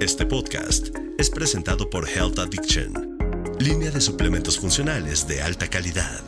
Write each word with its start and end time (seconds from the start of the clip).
Este 0.00 0.24
podcast 0.24 0.90
es 1.18 1.28
presentado 1.28 1.90
por 1.90 2.08
Health 2.08 2.38
Addiction, 2.38 3.18
línea 3.58 3.90
de 3.90 4.00
suplementos 4.00 4.56
funcionales 4.56 5.26
de 5.26 5.42
alta 5.42 5.66
calidad. 5.68 6.22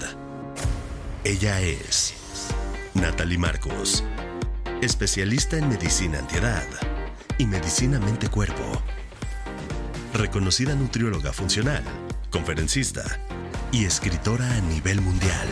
Ella 1.23 1.60
es 1.60 2.12
Natalie 2.95 3.38
Marcos, 3.38 4.02
especialista 4.83 5.56
en 5.56 5.69
medicina 5.69 6.19
antiedad 6.19 6.66
y 7.38 7.46
medicina 7.46 8.01
mente-cuerpo 8.01 8.83
reconocida 10.15 10.74
nutrióloga 10.74 11.32
funcional, 11.32 11.84
conferencista 12.30 13.05
y 13.71 13.84
escritora 13.84 14.52
a 14.52 14.60
nivel 14.62 15.01
mundial. 15.01 15.46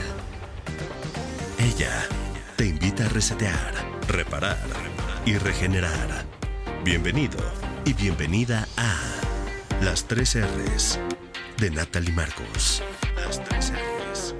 Ella 1.60 2.04
te 2.56 2.66
invita 2.66 3.06
a 3.06 3.10
resetear, 3.10 3.74
reparar 4.08 4.58
y 5.24 5.38
regenerar. 5.38 6.26
Bienvenido 6.84 7.67
y 7.88 7.94
bienvenida 7.94 8.68
a 8.76 8.94
Las 9.82 10.04
3 10.04 10.42
R's 10.44 10.98
de 11.56 11.70
Natalie 11.70 12.12
Marcos. 12.12 12.82
Las 13.16 13.42
3 13.44 13.72
R's. 13.72 14.34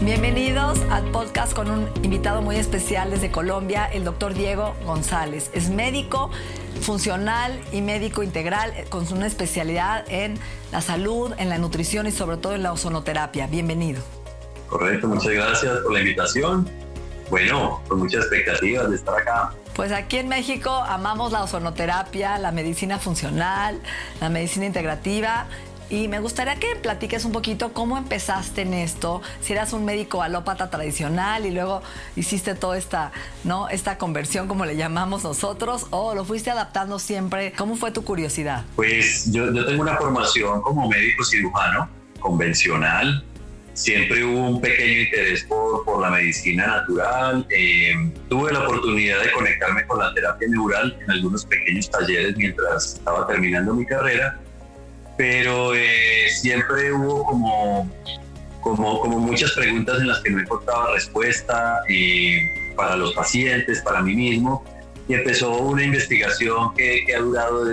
Bienvenidos 0.00 0.78
al 0.90 1.10
podcast 1.10 1.54
con 1.54 1.68
un 1.68 1.90
invitado 2.04 2.40
muy 2.40 2.54
especial 2.54 3.10
desde 3.10 3.32
Colombia, 3.32 3.86
el 3.86 4.04
doctor 4.04 4.32
Diego 4.34 4.76
González. 4.84 5.50
Es 5.54 5.70
médico 5.70 6.30
funcional 6.82 7.60
y 7.72 7.82
médico 7.82 8.22
integral 8.22 8.72
con 8.88 9.12
una 9.12 9.26
especialidad 9.26 10.04
en 10.08 10.38
la 10.70 10.82
salud, 10.82 11.32
en 11.36 11.48
la 11.48 11.58
nutrición 11.58 12.06
y 12.06 12.12
sobre 12.12 12.36
todo 12.36 12.54
en 12.54 12.62
la 12.62 12.72
ozonoterapia. 12.72 13.48
Bienvenido. 13.48 14.00
Correcto, 14.68 15.08
muchas 15.08 15.32
gracias 15.32 15.78
por 15.80 15.92
la 15.92 15.98
invitación. 15.98 16.70
Bueno, 17.28 17.82
con 17.88 17.98
muchas 17.98 18.20
expectativas 18.20 18.88
de 18.88 18.94
estar 18.94 19.18
acá. 19.18 19.52
Pues 19.76 19.92
aquí 19.92 20.16
en 20.16 20.28
México 20.28 20.70
amamos 20.70 21.32
la 21.32 21.42
ozonoterapia, 21.42 22.38
la 22.38 22.50
medicina 22.50 22.98
funcional, 22.98 23.78
la 24.22 24.30
medicina 24.30 24.64
integrativa 24.64 25.46
y 25.90 26.08
me 26.08 26.18
gustaría 26.18 26.56
que 26.56 26.74
platiques 26.76 27.26
un 27.26 27.32
poquito 27.32 27.74
cómo 27.74 27.98
empezaste 27.98 28.62
en 28.62 28.72
esto, 28.72 29.20
si 29.40 29.52
eras 29.52 29.74
un 29.74 29.84
médico 29.84 30.22
alópata 30.22 30.70
tradicional 30.70 31.44
y 31.44 31.50
luego 31.50 31.82
hiciste 32.16 32.54
toda 32.54 32.78
esta, 32.78 33.12
¿no? 33.44 33.68
esta 33.68 33.98
conversión, 33.98 34.48
como 34.48 34.64
le 34.64 34.76
llamamos 34.76 35.22
nosotros, 35.22 35.86
o 35.90 36.14
lo 36.14 36.24
fuiste 36.24 36.50
adaptando 36.50 36.98
siempre. 36.98 37.52
¿Cómo 37.52 37.76
fue 37.76 37.92
tu 37.92 38.02
curiosidad? 38.02 38.64
Pues 38.74 39.30
yo, 39.30 39.52
yo 39.52 39.64
tengo 39.66 39.82
una 39.82 39.96
formación 39.96 40.62
como 40.62 40.88
médico 40.88 41.22
cirujano 41.22 41.88
convencional. 42.18 43.24
Siempre 43.76 44.24
hubo 44.24 44.48
un 44.48 44.60
pequeño 44.60 45.02
interés 45.02 45.44
por, 45.44 45.84
por 45.84 46.00
la 46.00 46.10
medicina 46.10 46.66
natural. 46.66 47.46
Eh, 47.50 47.94
tuve 48.28 48.52
la 48.52 48.64
oportunidad 48.64 49.22
de 49.22 49.30
conectarme 49.32 49.86
con 49.86 50.00
la 50.00 50.12
terapia 50.14 50.48
neural 50.48 50.98
en 51.00 51.10
algunos 51.10 51.44
pequeños 51.46 51.88
talleres 51.90 52.36
mientras 52.36 52.94
estaba 52.94 53.26
terminando 53.26 53.74
mi 53.74 53.86
carrera 53.86 54.40
pero 55.16 55.74
eh, 55.74 56.28
siempre 56.30 56.92
hubo 56.92 57.24
como, 57.24 57.90
como, 58.60 59.00
como, 59.00 59.18
muchas 59.18 59.52
preguntas 59.52 60.00
en 60.00 60.08
las 60.08 60.20
que 60.20 60.30
no 60.30 60.40
encontraba 60.40 60.92
respuesta 60.92 61.80
eh, 61.88 62.38
para 62.76 62.96
los 62.96 63.14
pacientes, 63.14 63.80
para 63.80 64.02
mí 64.02 64.14
mismo, 64.14 64.64
y 65.08 65.14
empezó 65.14 65.56
una 65.58 65.84
investigación 65.84 66.74
que, 66.74 67.04
que 67.06 67.14
ha 67.14 67.20
durado, 67.20 67.64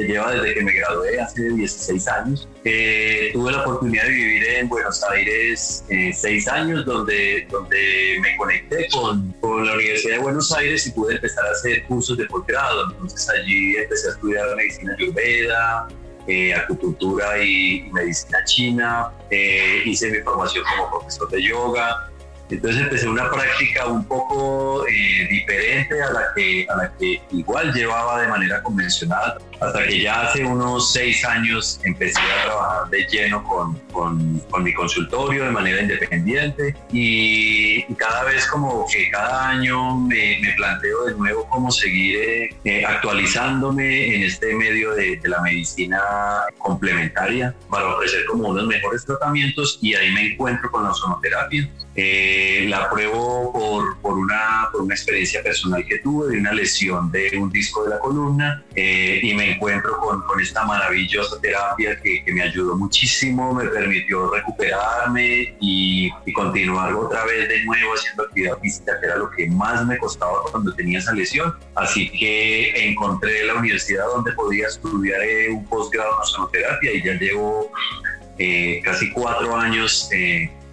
que 0.00 0.12
lleva 0.12 0.32
desde 0.32 0.54
que 0.54 0.62
me 0.62 0.72
gradué 0.72 1.20
hace 1.20 1.50
16 1.50 2.08
años. 2.08 2.48
Eh, 2.64 3.30
tuve 3.32 3.52
la 3.52 3.62
oportunidad 3.62 4.04
de 4.04 4.10
vivir 4.10 4.44
en 4.48 4.68
Buenos 4.68 5.02
Aires 5.04 5.84
seis 6.14 6.48
años, 6.48 6.84
donde, 6.84 7.46
donde 7.50 8.18
me 8.20 8.36
conecté 8.36 8.88
con, 8.92 9.32
con 9.40 9.66
la 9.66 9.74
Universidad 9.74 10.16
de 10.16 10.22
Buenos 10.22 10.52
Aires 10.52 10.86
y 10.86 10.92
pude 10.92 11.14
empezar 11.14 11.46
a 11.46 11.50
hacer 11.50 11.84
cursos 11.84 12.16
de 12.16 12.26
posgrado. 12.26 12.90
Entonces 12.90 13.28
allí 13.30 13.76
empecé 13.76 14.08
a 14.08 14.10
estudiar 14.12 14.56
medicina 14.56 14.94
ayurveda, 14.94 15.88
eh, 16.26 16.54
acupuntura 16.54 17.42
y, 17.42 17.88
medicina 17.92 18.44
china, 18.44 19.10
eh, 19.30 19.82
hice 19.84 20.10
mi 20.10 20.18
formación 20.18 20.64
como 20.76 20.98
profesor 20.98 21.30
de 21.30 21.42
yoga, 21.42 22.09
entonces 22.50 22.82
empecé 22.82 23.08
una 23.08 23.30
práctica 23.30 23.86
un 23.86 24.04
poco 24.04 24.84
eh, 24.86 25.26
diferente 25.30 26.02
a 26.02 26.10
la, 26.12 26.22
que, 26.34 26.66
a 26.68 26.76
la 26.76 26.92
que 26.98 27.22
igual 27.30 27.72
llevaba 27.72 28.22
de 28.22 28.28
manera 28.28 28.62
convencional, 28.62 29.38
hasta 29.60 29.86
que 29.86 30.00
ya 30.00 30.22
hace 30.22 30.44
unos 30.44 30.92
seis 30.92 31.24
años 31.24 31.80
empecé 31.84 32.20
a 32.20 32.44
trabajar 32.44 32.90
de 32.90 33.06
lleno 33.06 33.44
con, 33.44 33.78
con, 33.92 34.38
con 34.50 34.62
mi 34.62 34.72
consultorio 34.72 35.44
de 35.44 35.50
manera 35.50 35.82
independiente 35.82 36.74
y, 36.92 37.84
cada 38.00 38.24
vez 38.24 38.46
como 38.46 38.86
que 38.90 39.10
cada 39.10 39.48
año 39.48 39.96
me, 39.96 40.38
me 40.40 40.52
planteo 40.54 41.04
de 41.04 41.14
nuevo 41.14 41.46
cómo 41.50 41.70
seguir 41.70 42.56
eh, 42.64 42.84
actualizándome 42.86 44.14
en 44.14 44.22
este 44.22 44.54
medio 44.54 44.94
de, 44.94 45.16
de, 45.18 45.28
la 45.28 45.42
medicina 45.42 46.00
complementaria 46.58 47.54
para 47.68 47.94
ofrecer 47.94 48.24
como 48.26 48.48
unos 48.48 48.66
mejores 48.66 49.04
tratamientos 49.04 49.78
y 49.82 49.94
ahí 49.94 50.10
me 50.12 50.32
encuentro 50.32 50.70
con 50.70 50.84
la 50.84 50.94
sonoterapia. 50.94 51.68
Eh, 51.96 52.66
la 52.68 52.88
pruebo 52.88 53.52
por, 53.52 53.98
por, 53.98 54.16
una, 54.16 54.68
por 54.70 54.82
una 54.82 54.94
experiencia 54.94 55.42
personal 55.42 55.84
que 55.84 55.98
tuve 55.98 56.28
de 56.28 56.38
una 56.38 56.52
lesión 56.52 57.10
de 57.10 57.36
un 57.36 57.50
disco 57.50 57.82
de 57.82 57.90
la 57.90 57.98
columna 57.98 58.62
eh, 58.76 59.18
y 59.20 59.34
me 59.34 59.54
encuentro 59.54 59.98
con, 59.98 60.22
con 60.22 60.40
esta 60.40 60.64
maravillosa 60.64 61.40
terapia 61.40 62.00
que, 62.00 62.22
que, 62.24 62.32
me 62.32 62.42
ayudó 62.42 62.76
muchísimo, 62.76 63.52
me 63.52 63.64
permitió 63.64 64.30
recuperarme 64.30 65.56
y, 65.60 66.12
y, 66.24 66.32
continuar 66.32 66.94
otra 66.94 67.24
vez 67.24 67.48
de 67.48 67.64
nuevo 67.64 67.94
haciendo 67.94 68.22
actividad 68.22 68.58
física, 68.60 68.92
que 69.00 69.06
era 69.06 69.16
lo 69.16 69.28
que 69.30 69.48
más 69.48 69.84
me 69.84 69.98
costaba 69.98 70.44
cuando 70.52 70.72
tenía 70.74 71.00
esa 71.00 71.12
lesión. 71.12 71.52
Así 71.74 72.08
que 72.08 72.88
encontré 72.88 73.44
la 73.44 73.54
universidad 73.54 74.06
donde 74.06 74.30
podía 74.32 74.68
estudiar 74.68 75.20
eh, 75.22 75.50
un 75.50 75.66
posgrado 75.66 76.12
en 76.14 76.20
ozonoterapia 76.20 76.92
y 76.92 77.02
ya 77.02 77.14
llevo 77.14 77.72
casi 78.84 79.10
cuatro 79.10 79.54
años 79.54 80.08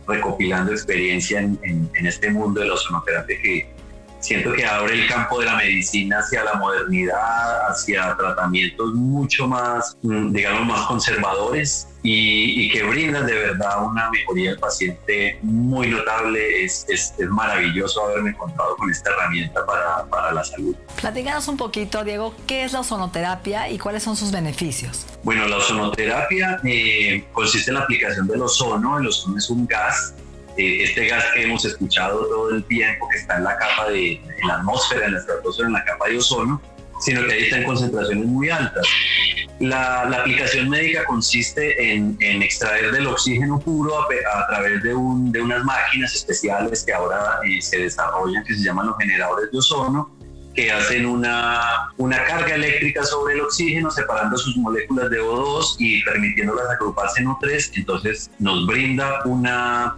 recopilando 0.08 0.72
experiencia 0.72 1.40
en, 1.40 1.90
este 1.94 2.32
mundo 2.32 2.62
de 2.62 2.68
la 2.68 2.74
ozonoterapia 2.74 3.38
siento 4.28 4.52
que 4.52 4.66
abre 4.66 4.94
el 4.94 5.08
campo 5.08 5.40
de 5.40 5.46
la 5.46 5.56
medicina 5.56 6.20
hacia 6.20 6.44
la 6.44 6.56
modernidad, 6.56 7.70
hacia 7.70 8.14
tratamientos 8.18 8.94
mucho 8.94 9.48
más, 9.48 9.98
mm, 10.02 10.34
digamos, 10.34 10.68
más 10.68 10.86
conservadores 10.86 11.88
y, 12.04 12.66
y 12.66 12.70
que 12.70 12.84
brindan 12.84 13.26
de 13.26 13.34
verdad 13.34 13.86
una 13.86 14.10
mejoría 14.10 14.52
al 14.52 14.60
paciente 14.60 15.40
muy 15.44 15.88
notable. 15.88 16.66
Es, 16.66 16.86
es, 16.90 17.14
es, 17.18 17.30
maravilloso 17.30 18.04
haberme 18.04 18.32
encontrado 18.32 18.76
con 18.76 18.90
esta 18.92 19.12
herramienta 19.12 19.66
para, 19.66 20.06
para 20.06 20.34
la 20.34 20.44
salud. 20.44 20.76
Platícanos 21.00 21.48
un 21.48 21.56
poquito, 21.56 22.04
Diego, 22.04 22.36
¿qué 22.46 22.66
es 22.66 22.74
la 22.74 22.82
ozonoterapia 22.82 23.70
y 23.70 23.78
cuáles 23.78 24.04
son 24.04 24.18
sus 24.18 24.32
beneficios? 24.32 25.06
Bueno, 25.24 25.48
la 25.48 25.56
ozonoterapia 25.58 26.60
eh, 26.66 27.26
consiste 27.32 27.72
en 27.72 27.76
la 27.76 27.84
aplicación 27.84 28.28
del 28.28 28.42
ozono. 28.42 29.00
El 29.00 29.08
ozono 29.08 29.38
es 29.38 29.50
un 29.50 29.66
gas 29.66 30.14
eh, 30.58 30.84
este 30.84 31.08
gas 31.08 31.24
que 31.34 31.44
hemos 31.44 31.64
escuchado 31.66 32.26
todo 32.26 32.52
el 32.52 32.64
tiempo, 32.66 33.08
que 33.10 33.18
está 33.18 33.38
en 33.38 33.44
la 33.44 33.58
capa 33.58 33.90
de 33.90 34.14
en 34.14 34.48
la 34.48 34.56
atmósfera, 34.56 35.06
en 35.06 35.14
la 35.14 35.20
estratosfera, 35.20 35.68
en 35.68 35.74
la 35.74 35.86
capa 35.86 36.08
de 36.08 36.18
ozono, 36.18 36.62
sino 37.00 37.26
que 37.26 37.34
ahí 37.34 37.44
está 37.44 37.58
en 37.58 37.64
concentraciones 37.64 38.26
muy 38.26 38.50
altas. 38.50 38.86
La, 39.60 40.06
la 40.06 40.18
aplicación 40.18 40.70
médica 40.70 41.04
consiste 41.06 41.92
en, 41.94 42.16
en, 42.20 42.44
extraer 42.44 42.92
del 42.92 43.08
oxígeno 43.08 43.60
puro 43.60 44.00
a, 44.00 44.04
a 44.04 44.48
través 44.48 44.84
de, 44.84 44.94
un, 44.94 45.32
de, 45.32 45.42
unas 45.42 45.64
máquinas 45.64 46.14
especiales 46.14 46.84
que 46.84 46.94
ahora 46.94 47.40
eh, 47.44 47.60
se 47.62 47.80
desarrollan, 47.80 48.44
que 48.44 48.54
se 48.54 48.64
llaman 48.64 48.88
los 48.88 48.98
generadores 48.98 49.52
de 49.52 49.58
ozono, 49.58 50.16
que 50.54 50.72
hacen 50.72 51.06
una, 51.06 51.92
una 51.98 52.24
carga 52.26 52.56
eléctrica 52.56 53.04
sobre 53.04 53.36
el 53.36 53.42
oxígeno, 53.42 53.90
separando 53.90 54.38
sus 54.38 54.58
moléculas 54.58 55.10
de 55.10 55.22
O2 55.22 55.76
y 55.80 56.04
permitiéndolas 56.04 56.70
agruparse 56.70 57.22
en 57.22 57.28
O3. 57.28 57.72
Entonces 57.76 58.32
nos 58.40 58.66
brinda 58.66 59.22
una 59.26 59.98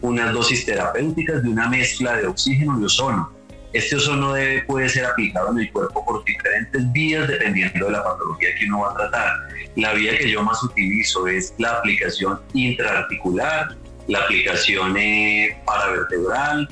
unas 0.00 0.32
dosis 0.32 0.64
terapéuticas 0.64 1.42
de 1.42 1.48
una 1.48 1.68
mezcla 1.68 2.16
de 2.16 2.26
oxígeno 2.26 2.80
y 2.80 2.84
ozono. 2.84 3.32
Este 3.72 3.96
ozono 3.96 4.34
puede 4.66 4.88
ser 4.88 5.04
aplicado 5.04 5.50
en 5.52 5.58
el 5.58 5.72
cuerpo 5.72 6.04
por 6.04 6.24
diferentes 6.24 6.92
vías 6.92 7.28
dependiendo 7.28 7.86
de 7.86 7.92
la 7.92 8.02
patología 8.02 8.48
que 8.58 8.64
uno 8.66 8.80
va 8.80 8.92
a 8.92 8.94
tratar. 8.94 9.32
La 9.76 9.92
vía 9.92 10.16
que 10.16 10.30
yo 10.30 10.42
más 10.42 10.62
utilizo 10.62 11.26
es 11.26 11.52
la 11.58 11.72
aplicación 11.72 12.40
intraarticular, 12.54 13.76
la 14.08 14.20
aplicación 14.20 14.96
eh, 14.96 15.60
paravertebral, 15.66 16.68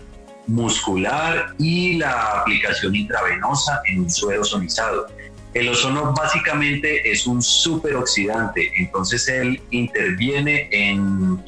muscular 0.46 1.54
y 1.58 1.98
la 1.98 2.40
aplicación 2.40 2.94
intravenosa 2.94 3.80
en 3.86 4.00
un 4.00 4.10
suero 4.10 4.42
ozonizado. 4.42 5.06
El 5.54 5.68
ozono 5.68 6.12
básicamente 6.12 7.08
es 7.10 7.26
un 7.26 7.40
superoxidante, 7.40 8.72
entonces 8.76 9.28
él 9.28 9.62
interviene 9.70 10.68
en, 10.72 11.40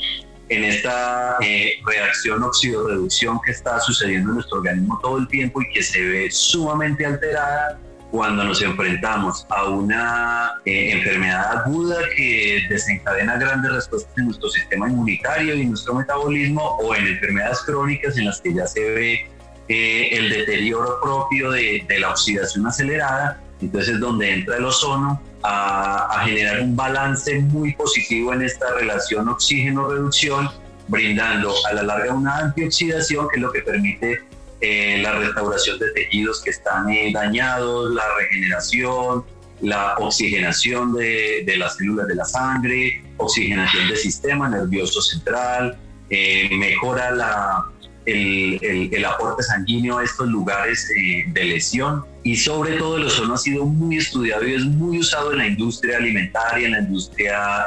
en 0.48 0.64
esta 0.64 1.36
eh, 1.40 1.74
reacción 1.84 2.42
oxidorreducción 2.42 3.40
que 3.44 3.52
está 3.52 3.80
sucediendo 3.80 4.30
en 4.30 4.34
nuestro 4.36 4.58
organismo 4.58 4.98
todo 5.02 5.18
el 5.18 5.28
tiempo 5.28 5.60
y 5.60 5.68
que 5.72 5.82
se 5.82 6.00
ve 6.00 6.30
sumamente 6.30 7.04
alterada 7.04 7.78
cuando 8.10 8.44
nos 8.44 8.62
enfrentamos 8.62 9.46
a 9.50 9.68
una 9.68 10.52
eh, 10.64 10.92
enfermedad 10.92 11.58
aguda 11.58 11.98
que 12.16 12.62
desencadena 12.68 13.36
grandes 13.36 13.72
respuestas 13.72 14.12
en 14.16 14.26
nuestro 14.26 14.48
sistema 14.48 14.88
inmunitario 14.88 15.54
y 15.54 15.66
nuestro 15.66 15.94
metabolismo 15.94 16.62
o 16.62 16.94
en 16.94 17.08
enfermedades 17.08 17.60
crónicas 17.66 18.16
en 18.16 18.26
las 18.26 18.40
que 18.40 18.54
ya 18.54 18.66
se 18.66 18.80
ve 18.80 19.28
eh, 19.68 20.08
el 20.12 20.30
deterioro 20.30 21.00
propio 21.02 21.50
de, 21.50 21.84
la 21.98 22.10
oxidación 22.10 22.66
acelerada. 22.66 23.40
Entonces 23.60 23.94
es 23.94 24.00
donde 24.00 24.32
entra 24.32 24.56
el 24.56 24.64
ozono 24.64 25.20
a, 25.42 26.22
generar 26.24 26.60
un 26.60 26.74
balance 26.74 27.38
muy 27.40 27.74
positivo 27.74 28.32
en 28.32 28.42
esta 28.42 28.66
relación 28.74 29.28
oxígeno-reducción, 29.28 30.50
brindando 30.88 31.52
a 31.68 31.74
la 31.74 31.82
larga 31.82 32.14
una 32.14 32.38
antioxidación 32.38 33.28
que 33.28 33.36
es 33.36 33.42
lo 33.42 33.52
que 33.52 33.60
permite 33.62 34.20
eh, 34.60 34.98
la 35.02 35.12
restauración 35.12 35.78
de 35.78 35.90
tejidos 35.92 36.42
que 36.42 36.50
están 36.50 36.88
eh, 36.90 37.10
dañados, 37.12 37.92
la 37.92 38.04
regeneración, 38.18 39.24
la 39.60 39.96
oxigenación 39.98 40.94
de, 40.94 41.54
las 41.56 41.76
células 41.76 42.06
de 42.06 42.14
la 42.14 42.24
sangre, 42.24 43.02
oxigenación 43.16 43.88
del 43.88 43.96
sistema 43.96 44.48
nervioso 44.48 45.00
central, 45.00 45.76
eh, 46.10 46.48
mejora 46.56 47.10
la, 47.10 47.66
el, 48.06 49.04
aporte 49.04 49.42
sanguíneo 49.42 49.98
a 49.98 50.04
estos 50.04 50.28
lugares 50.28 50.88
de 50.88 51.44
lesión 51.44 52.04
y 52.22 52.36
sobre 52.36 52.76
todo 52.76 52.96
el 52.96 53.04
ozono 53.04 53.34
ha 53.34 53.38
sido 53.38 53.66
muy 53.66 53.98
estudiado 53.98 54.46
y 54.46 54.54
es 54.54 54.64
muy 54.64 54.98
usado 54.98 55.32
en 55.32 55.38
la 55.38 55.46
industria 55.48 55.98
alimentaria, 55.98 56.66
en 56.66 56.72
la 56.72 56.80
industria 56.80 57.66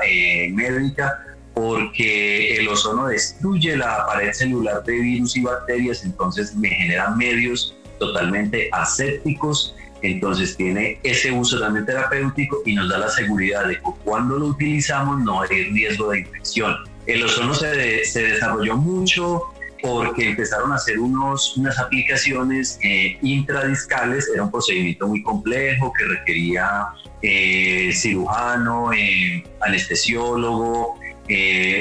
médica 0.51 1.25
porque 1.53 2.55
el 2.55 2.67
ozono 2.69 3.07
destruye 3.07 3.75
la 3.75 4.05
pared 4.05 4.31
celular 4.31 4.83
de 4.85 4.93
virus 4.93 5.35
y 5.35 5.41
bacterias, 5.41 6.03
entonces 6.05 6.55
me 6.55 6.69
genera 6.69 7.09
medios 7.11 7.75
totalmente 7.99 8.69
asépticos, 8.71 9.75
entonces 10.01 10.55
tiene 10.55 10.99
ese 11.03 11.31
uso 11.31 11.59
también 11.59 11.85
terapéutico 11.85 12.61
y 12.65 12.75
nos 12.75 12.87
da 12.87 12.99
la 12.99 13.09
seguridad 13.09 13.67
de 13.67 13.75
que 13.75 13.81
cuando 14.05 14.37
lo 14.37 14.45
utilizamos 14.47 15.19
no 15.21 15.41
hay 15.41 15.65
riesgo 15.71 16.11
de 16.11 16.19
infección. 16.19 16.75
El 17.05 17.23
ozono 17.23 17.53
se, 17.53 18.05
se 18.05 18.23
desarrolló 18.23 18.77
mucho 18.77 19.43
porque 19.81 20.29
empezaron 20.29 20.71
a 20.71 20.75
hacer 20.75 20.99
unos, 20.99 21.57
unas 21.57 21.79
aplicaciones 21.79 22.79
eh, 22.83 23.17
intradiscales, 23.21 24.29
era 24.33 24.43
un 24.43 24.51
procedimiento 24.51 25.07
muy 25.07 25.21
complejo 25.23 25.93
que 25.97 26.05
requería 26.05 26.87
eh, 27.21 27.91
cirujano, 27.93 28.91
eh, 28.93 29.43
anestesiólogo, 29.61 30.99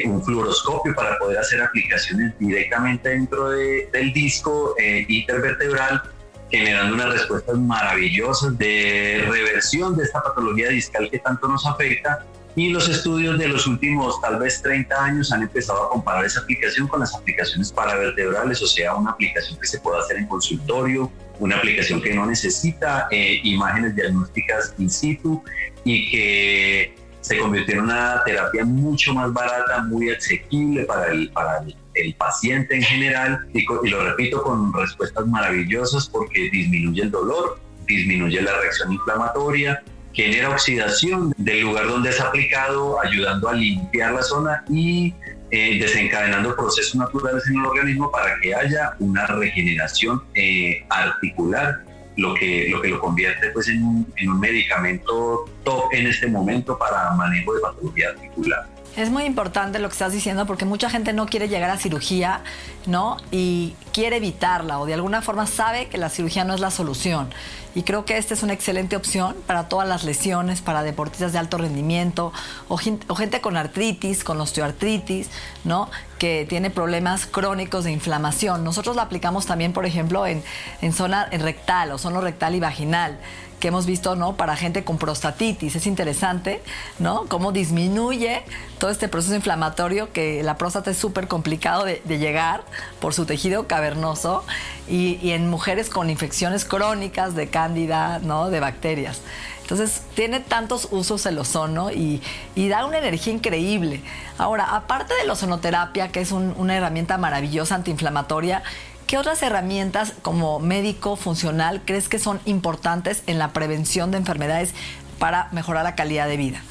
un 0.04 0.22
fluoroscopio 0.22 0.94
para 0.94 1.18
poder 1.18 1.38
hacer 1.38 1.62
aplicaciones 1.62 2.38
directamente 2.38 3.08
dentro 3.08 3.48
del 3.48 4.12
disco 4.12 4.74
intervertebral, 5.08 6.02
generando 6.50 6.94
unas 6.94 7.14
respuestas 7.14 7.56
maravillosas 7.56 8.58
de 8.58 9.26
reversión 9.26 9.96
de 9.96 10.04
esta 10.04 10.22
patología 10.22 10.68
discal 10.68 11.08
que 11.10 11.18
tanto 11.20 11.48
nos 11.48 11.64
afecta. 11.64 12.26
Y 12.58 12.70
los 12.70 12.88
estudios 12.88 13.38
de 13.38 13.46
los 13.46 13.68
últimos 13.68 14.20
tal 14.20 14.40
vez 14.40 14.60
30 14.62 15.04
años 15.04 15.30
han 15.30 15.42
empezado 15.42 15.84
a 15.84 15.90
comparar 15.90 16.24
esa 16.24 16.40
aplicación 16.40 16.88
con 16.88 16.98
las 16.98 17.14
aplicaciones 17.14 17.70
paravertebrales, 17.70 18.60
o 18.60 18.66
sea, 18.66 18.96
una 18.96 19.12
aplicación 19.12 19.60
que 19.60 19.66
se 19.68 19.78
puede 19.78 20.00
hacer 20.00 20.16
en 20.16 20.26
consultorio, 20.26 21.08
una 21.38 21.56
aplicación 21.58 22.02
que 22.02 22.12
no 22.12 22.26
necesita 22.26 23.06
eh, 23.12 23.38
imágenes 23.44 23.94
diagnósticas 23.94 24.74
in 24.76 24.90
situ 24.90 25.40
y 25.84 26.10
que 26.10 26.96
se 27.20 27.38
convirtió 27.38 27.76
en 27.76 27.82
una 27.82 28.24
terapia 28.24 28.64
mucho 28.64 29.14
más 29.14 29.32
barata, 29.32 29.84
muy 29.84 30.10
asequible 30.10 30.82
para 30.82 31.12
el, 31.12 31.30
para 31.30 31.64
el, 31.94 32.14
paciente 32.16 32.74
en 32.74 32.82
general. 32.82 33.46
Y, 33.54 33.60
y, 33.60 33.88
lo 33.88 34.04
repito 34.04 34.42
con 34.42 34.72
respuestas 34.72 35.24
maravillosas 35.28 36.08
porque 36.08 36.50
disminuye 36.50 37.02
el 37.02 37.12
dolor, 37.12 37.60
disminuye 37.86 38.42
la 38.42 38.58
reacción 38.58 38.94
inflamatoria, 38.94 39.80
genera 40.12 40.50
oxidación 40.50 41.32
del 41.36 41.60
lugar 41.60 41.86
donde 41.88 42.10
es 42.10 42.20
aplicado, 42.20 43.00
ayudando 43.00 43.48
a 43.48 43.54
limpiar 43.54 44.12
la 44.12 44.22
zona 44.22 44.64
y 44.68 45.14
eh, 45.50 45.78
desencadenando 45.80 46.54
procesos 46.56 46.94
naturales 46.96 47.44
en 47.48 47.60
el 47.60 47.66
organismo 47.66 48.10
para 48.10 48.38
que 48.40 48.54
haya 48.54 48.94
una 48.98 49.26
regeneración 49.26 50.22
eh, 50.34 50.84
articular 50.90 51.84
lo 52.16 52.34
que 52.34 52.68
lo, 52.68 52.82
que 52.82 52.88
lo 52.88 53.00
convierte 53.00 53.50
pues, 53.50 53.68
en, 53.68 53.82
un, 53.82 54.12
en 54.16 54.30
un 54.30 54.40
medicamento 54.40 55.44
top 55.64 55.84
en 55.92 56.08
este 56.08 56.26
momento 56.26 56.76
para 56.76 57.12
manejo 57.12 57.54
de 57.54 57.60
patología 57.60 58.08
articular. 58.10 58.66
Es 58.98 59.10
muy 59.10 59.26
importante 59.26 59.78
lo 59.78 59.88
que 59.88 59.92
estás 59.92 60.12
diciendo 60.12 60.44
porque 60.44 60.64
mucha 60.64 60.90
gente 60.90 61.12
no 61.12 61.26
quiere 61.26 61.48
llegar 61.48 61.70
a 61.70 61.78
cirugía, 61.78 62.40
¿no? 62.86 63.16
Y 63.30 63.76
quiere 63.92 64.16
evitarla 64.16 64.80
o 64.80 64.86
de 64.86 64.94
alguna 64.94 65.22
forma 65.22 65.46
sabe 65.46 65.86
que 65.86 65.98
la 65.98 66.08
cirugía 66.08 66.42
no 66.42 66.52
es 66.52 66.58
la 66.58 66.72
solución. 66.72 67.30
Y 67.76 67.84
creo 67.84 68.04
que 68.04 68.16
esta 68.16 68.34
es 68.34 68.42
una 68.42 68.54
excelente 68.54 68.96
opción 68.96 69.36
para 69.46 69.68
todas 69.68 69.86
las 69.86 70.02
lesiones, 70.02 70.62
para 70.62 70.82
deportistas 70.82 71.32
de 71.32 71.38
alto 71.38 71.58
rendimiento 71.58 72.32
o, 72.66 72.76
gente 72.76 73.40
con 73.40 73.56
artritis, 73.56 74.24
con 74.24 74.40
osteoartritis, 74.40 75.28
¿no? 75.62 75.88
Que 76.18 76.44
tiene 76.48 76.70
problemas 76.70 77.24
crónicos 77.26 77.84
de 77.84 77.92
inflamación. 77.92 78.64
Nosotros 78.64 78.96
la 78.96 79.02
aplicamos 79.02 79.46
también, 79.46 79.72
por 79.72 79.86
ejemplo, 79.86 80.26
en, 80.26 80.42
en 80.82 80.92
zona 80.92 81.26
rectal 81.26 81.92
o 81.92 81.98
zona 81.98 82.20
rectal 82.20 82.56
y 82.56 82.58
vaginal 82.58 83.20
que 83.58 83.68
hemos 83.68 83.86
visto, 83.86 84.16
¿no? 84.16 84.36
Para 84.36 84.56
gente 84.56 84.84
con 84.84 84.98
prostatitis. 84.98 85.76
Es 85.76 85.86
interesante, 85.86 86.62
¿no? 86.98 87.26
Cómo 87.26 87.52
disminuye 87.52 88.42
todo 88.78 88.90
este 88.90 89.08
proceso 89.08 89.34
inflamatorio 89.34 90.12
que 90.12 90.42
la 90.42 90.56
próstata 90.56 90.90
es 90.90 90.98
súper 90.98 91.28
complicado 91.28 91.84
de, 91.84 92.00
llegar 92.18 92.62
por 93.00 93.14
su 93.14 93.26
tejido 93.26 93.66
cavernoso 93.66 94.44
y, 94.88 95.30
en 95.30 95.48
mujeres 95.48 95.88
con 95.88 96.10
infecciones 96.10 96.64
crónicas 96.64 97.34
de 97.34 97.48
cándida, 97.48 98.18
¿no? 98.20 98.50
De 98.50 98.60
bacterias. 98.60 99.20
Entonces, 99.62 100.02
tiene 100.14 100.40
tantos 100.40 100.88
usos 100.90 101.26
el 101.26 101.38
ozono 101.38 101.90
y, 101.90 102.22
da 102.56 102.86
una 102.86 102.98
energía 102.98 103.34
increíble. 103.34 104.00
Ahora, 104.38 104.74
aparte 104.74 105.14
de 105.14 105.26
la 105.26 105.34
ozonoterapia, 105.34 106.08
que 106.08 106.20
es 106.20 106.32
una 106.32 106.74
herramienta 106.76 107.18
maravillosa 107.18 107.74
antiinflamatoria, 107.74 108.62
¿Qué 109.08 109.16
otras 109.16 109.42
herramientas 109.42 110.12
como 110.20 110.60
médico 110.60 111.16
funcional 111.16 111.80
crees 111.86 112.10
que 112.10 112.18
son 112.18 112.40
importantes 112.44 113.22
en 113.26 113.38
la 113.38 113.54
prevención 113.54 114.10
de 114.10 114.18
enfermedades 114.18 114.74
para 115.18 115.48
mejorar 115.50 115.84
la 115.84 115.94
calidad 115.94 116.28
de 116.28 116.36
vida? 116.36 116.62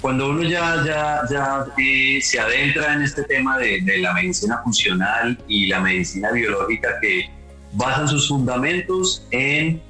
Cuando 0.00 0.30
uno 0.30 0.42
ya, 0.42 0.82
ya, 0.84 1.20
ya 1.30 1.66
eh, 1.78 2.18
se 2.20 2.40
adentra 2.40 2.94
en 2.94 3.02
este 3.02 3.22
tema 3.22 3.58
de, 3.58 3.80
la 4.00 4.12
medicina 4.12 4.58
funcional 4.64 5.38
y 5.46 5.68
la 5.68 5.78
medicina 5.78 6.32
biológica 6.32 6.88
que 7.00 7.30
basan 7.74 8.08
sus 8.08 8.26
fundamentos 8.26 9.24
en 9.30 9.80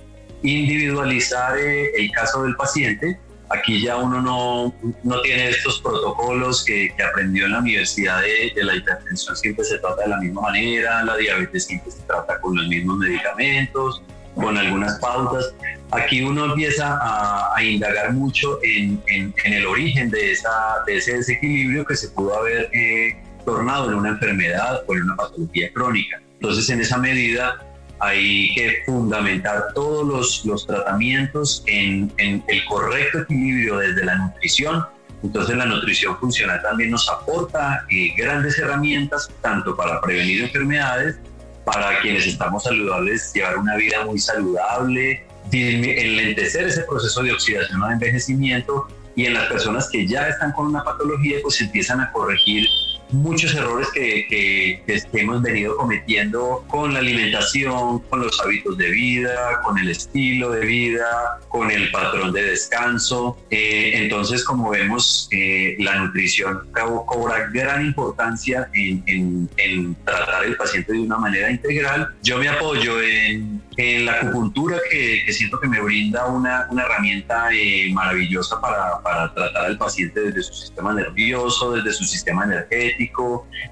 individualizar 0.42 1.56
eh, 1.56 1.90
el 1.97 2.11
caso 2.11 2.42
del 2.42 2.54
paciente, 2.54 3.18
Aquí 3.50 3.83
ya 3.83 3.97
uno 3.97 4.21
no, 4.21 4.75
no 5.02 5.21
tiene 5.23 5.49
estos 5.49 5.81
protocolos 5.81 6.64
que, 6.64 6.93
que, 6.95 7.02
aprendió 7.02 7.47
en 7.47 7.52
la 7.52 7.59
universidad 7.61 8.21
de, 8.21 8.52
la 8.62 8.75
hipertensión, 8.76 9.37
siempre 9.37 9.64
se 9.64 9.78
trata 9.78 10.02
de 10.02 10.09
la 10.09 10.19
misma 10.19 10.43
manera, 10.43 11.02
la 11.05 11.17
diabetes 11.17 11.64
siempre 11.64 11.90
se 11.90 12.02
trata 12.02 12.38
con 12.40 12.57
los 12.57 12.69
mismos 12.69 12.99
medicamentos, 12.99 14.02
con 14.35 14.57
algunas 14.57 14.99
pautas. 14.99 15.55
Aquí 15.90 16.21
uno 16.21 16.45
empieza 16.45 16.99
a, 17.00 17.57
a 17.57 17.64
indagar 17.64 18.12
mucho 18.12 18.59
en, 18.62 19.02
en, 19.07 19.35
el 19.45 19.67
origen 19.67 20.11
de, 20.11 20.33
esa, 20.33 20.50
de 20.87 20.99
ese 20.99 21.14
desequilibrio 21.14 21.87
que 21.87 21.97
se 21.97 22.09
pudo 22.09 22.37
haber 22.37 22.69
eh, 22.75 23.17
tornado 23.47 23.90
en 23.90 23.97
una 23.97 24.11
enfermedad 24.11 24.83
o 24.87 24.95
en 24.95 25.05
una 25.05 25.17
patología 25.17 25.73
crónica. 25.73 26.21
Entonces, 26.35 26.69
en 26.69 26.83
esa 26.83 26.99
medida, 26.99 27.59
hay 28.00 28.55
que 28.55 28.83
fundamentar 28.87 29.73
todos 29.75 30.07
los, 30.07 30.45
los 30.45 30.67
tratamientos 30.67 31.62
en, 31.67 32.12
el 32.19 32.64
correcto 32.67 33.21
equilibrio 33.21 33.78
desde 33.78 34.05
la 34.05 34.17
nutrición. 34.17 34.85
Entonces 35.23 35.57
la 35.57 35.67
nutrición 35.67 36.17
funcional 36.19 36.62
también 36.62 36.90
nos 36.90 37.09
aporta 37.09 37.85
eh, 37.90 38.12
grandes 38.17 38.59
herramientas 38.59 39.28
tanto 39.43 39.76
para 39.76 40.00
prevenir 40.00 40.45
enfermedades, 40.45 41.19
para 41.64 42.00
quienes 42.00 42.26
estamos 42.26 42.62
saludables, 42.64 43.33
llevar 43.35 43.59
una 43.59 43.76
vida 43.76 44.05
muy 44.05 44.19
saludable, 44.19 45.26
enlentecer 45.52 46.67
ese 46.67 46.83
proceso 46.83 47.23
de 47.23 47.33
oxidación 47.33 47.83
o 47.83 47.87
de 47.88 47.95
envejecimiento 47.95 48.87
y 49.17 49.26
en 49.26 49.35
las 49.35 49.47
personas 49.49 49.88
que 49.90 50.07
ya 50.07 50.28
están 50.28 50.52
con 50.52 50.69
una 50.69 50.85
patología 50.85 51.38
pues 51.43 51.61
empiezan 51.61 52.00
a 52.00 52.12
corregir 52.12 52.67
muchos 53.11 53.55
errores 53.55 53.88
que, 53.95 54.27
que, 54.29 55.03
hemos 55.12 55.43
venido 55.43 55.77
cometiendo 55.77 56.65
con 56.69 56.93
la 56.93 57.00
alimentación, 57.00 58.00
con 58.00 58.21
los 58.21 58.41
hábitos 58.41 58.77
de 58.77 58.91
vida, 58.91 59.61
con 59.65 59.79
el 59.79 59.88
estilo 59.88 60.50
de 60.50 60.67
vida, 60.67 61.41
con 61.49 61.71
el 61.71 61.91
patrón 61.91 62.33
de 62.33 62.43
descanso. 62.43 63.37
Eh, 63.50 63.93
entonces, 63.95 64.45
como 64.45 64.71
vemos, 64.71 65.29
eh, 65.33 65.77
la 65.79 65.97
nutrición 65.97 66.69
cobra 66.73 67.49
gran 67.53 67.87
importancia 67.87 68.69
en, 68.75 69.03
en, 69.07 69.50
en, 69.57 69.95
tratar 70.05 70.45
al 70.45 70.57
paciente 70.57 70.93
de 70.93 71.00
una 71.00 71.19
manera 71.19 71.50
integral. 71.50 72.15
Yo 72.23 72.38
me 72.38 72.49
apoyo 72.49 73.00
en, 73.03 73.62
en 73.77 74.05
la 74.05 74.12
acupuntura 74.12 74.79
que, 74.91 75.23
que, 75.25 75.33
siento 75.33 75.59
que 75.61 75.69
me 75.69 75.81
brinda 75.81 76.27
una, 76.27 76.67
una 76.71 76.83
herramienta 76.83 77.49
eh, 77.53 77.91
maravillosa 77.93 78.61
para, 78.61 79.00
para 79.03 79.33
tratar 79.35 79.67
al 79.67 79.79
paciente 79.79 80.21
desde 80.21 80.43
su 80.43 80.55
sistema 80.55 80.93
nervioso, 80.93 81.73
desde 81.73 81.93
su 81.93 82.05
sistema 82.05 82.45
energético 82.45 82.98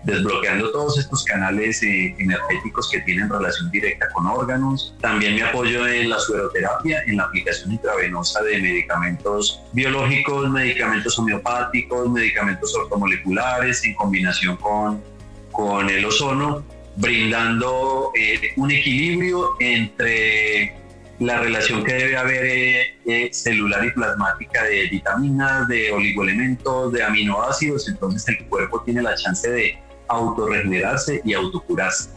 desbloqueando 0.05 0.71
todos 0.71 0.99
estos 0.99 1.25
canales 1.25 1.83
eh, 1.83 2.15
energéticos 2.19 2.89
que 2.91 3.01
tienen 3.01 3.29
relación 3.29 3.71
directa 3.71 4.09
con 4.13 4.27
órganos. 4.27 4.95
También 5.01 5.35
me 5.35 5.43
apoyo 5.43 5.87
en 5.87 6.11
la 6.11 6.19
sueroterapia, 6.19 7.03
en 7.07 7.17
la 7.17 7.25
aplicación 7.25 7.73
intravenosa 7.73 8.43
de 8.43 8.61
medicamentos 8.61 9.61
biológicos, 9.73 10.51
medicamentos 10.51 11.19
homeopáticos, 11.19 12.11
medicamentos 12.11 12.75
ortomoleculares 12.75 13.85
en 13.85 13.95
combinación 13.95 14.57
con, 14.57 15.03
con 15.53 15.91
el 15.91 16.05
ozono, 16.05 16.65
brindando 16.97 18.11
eh, 18.19 18.53
un 18.57 18.71
equilibrio 18.71 19.57
entre 19.61 20.86
la 21.19 21.41
relación 21.41 21.83
que 21.85 21.95
debe 21.95 22.17
haber 22.17 22.45
eh, 22.45 22.99
eh, 23.07 23.29
celular 23.33 23.85
y 23.85 23.91
plasmática 23.93 24.65
de 24.65 24.89
vitaminas, 24.89 25.67
de 25.69 25.91
oligoelementos, 25.93 26.93
de 26.93 27.03
aminoácidos, 27.03 27.89
entonces 27.89 28.29
el 28.29 28.47
cuerpo 28.47 28.83
tiene 28.83 29.03
la 29.03 29.15
chance 29.15 29.49
de 29.51 29.79
autorregenerarse 30.09 31.23
y 31.25 31.33
autocurarse. 31.33 32.11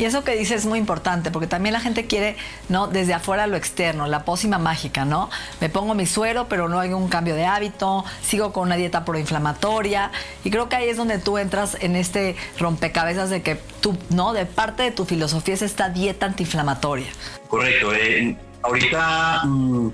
Y 0.00 0.06
eso 0.06 0.24
que 0.24 0.34
dices 0.34 0.60
es 0.60 0.66
muy 0.66 0.78
importante, 0.78 1.30
porque 1.30 1.46
también 1.46 1.74
la 1.74 1.80
gente 1.80 2.06
quiere, 2.06 2.34
¿no? 2.70 2.86
Desde 2.86 3.12
afuera 3.12 3.46
lo 3.46 3.58
externo, 3.58 4.06
la 4.06 4.24
pócima 4.24 4.56
mágica, 4.56 5.04
¿no? 5.04 5.28
Me 5.60 5.68
pongo 5.68 5.94
mi 5.94 6.06
suero, 6.06 6.46
pero 6.48 6.70
no 6.70 6.80
hay 6.80 6.94
un 6.94 7.08
cambio 7.08 7.34
de 7.34 7.44
hábito, 7.44 8.06
sigo 8.22 8.50
con 8.50 8.62
una 8.62 8.76
dieta 8.76 9.04
proinflamatoria. 9.04 10.10
Y 10.42 10.50
creo 10.50 10.70
que 10.70 10.76
ahí 10.76 10.88
es 10.88 10.96
donde 10.96 11.18
tú 11.18 11.36
entras 11.36 11.76
en 11.82 11.96
este 11.96 12.34
rompecabezas 12.58 13.28
de 13.28 13.42
que 13.42 13.56
tú, 13.56 13.94
¿no? 14.08 14.32
De 14.32 14.46
parte 14.46 14.84
de 14.84 14.90
tu 14.90 15.04
filosofía 15.04 15.52
es 15.52 15.60
esta 15.60 15.90
dieta 15.90 16.24
antiinflamatoria. 16.24 17.08
Correcto. 17.48 17.92
Eh, 17.92 18.34
ahorita. 18.62 19.42
Mm, 19.44 19.90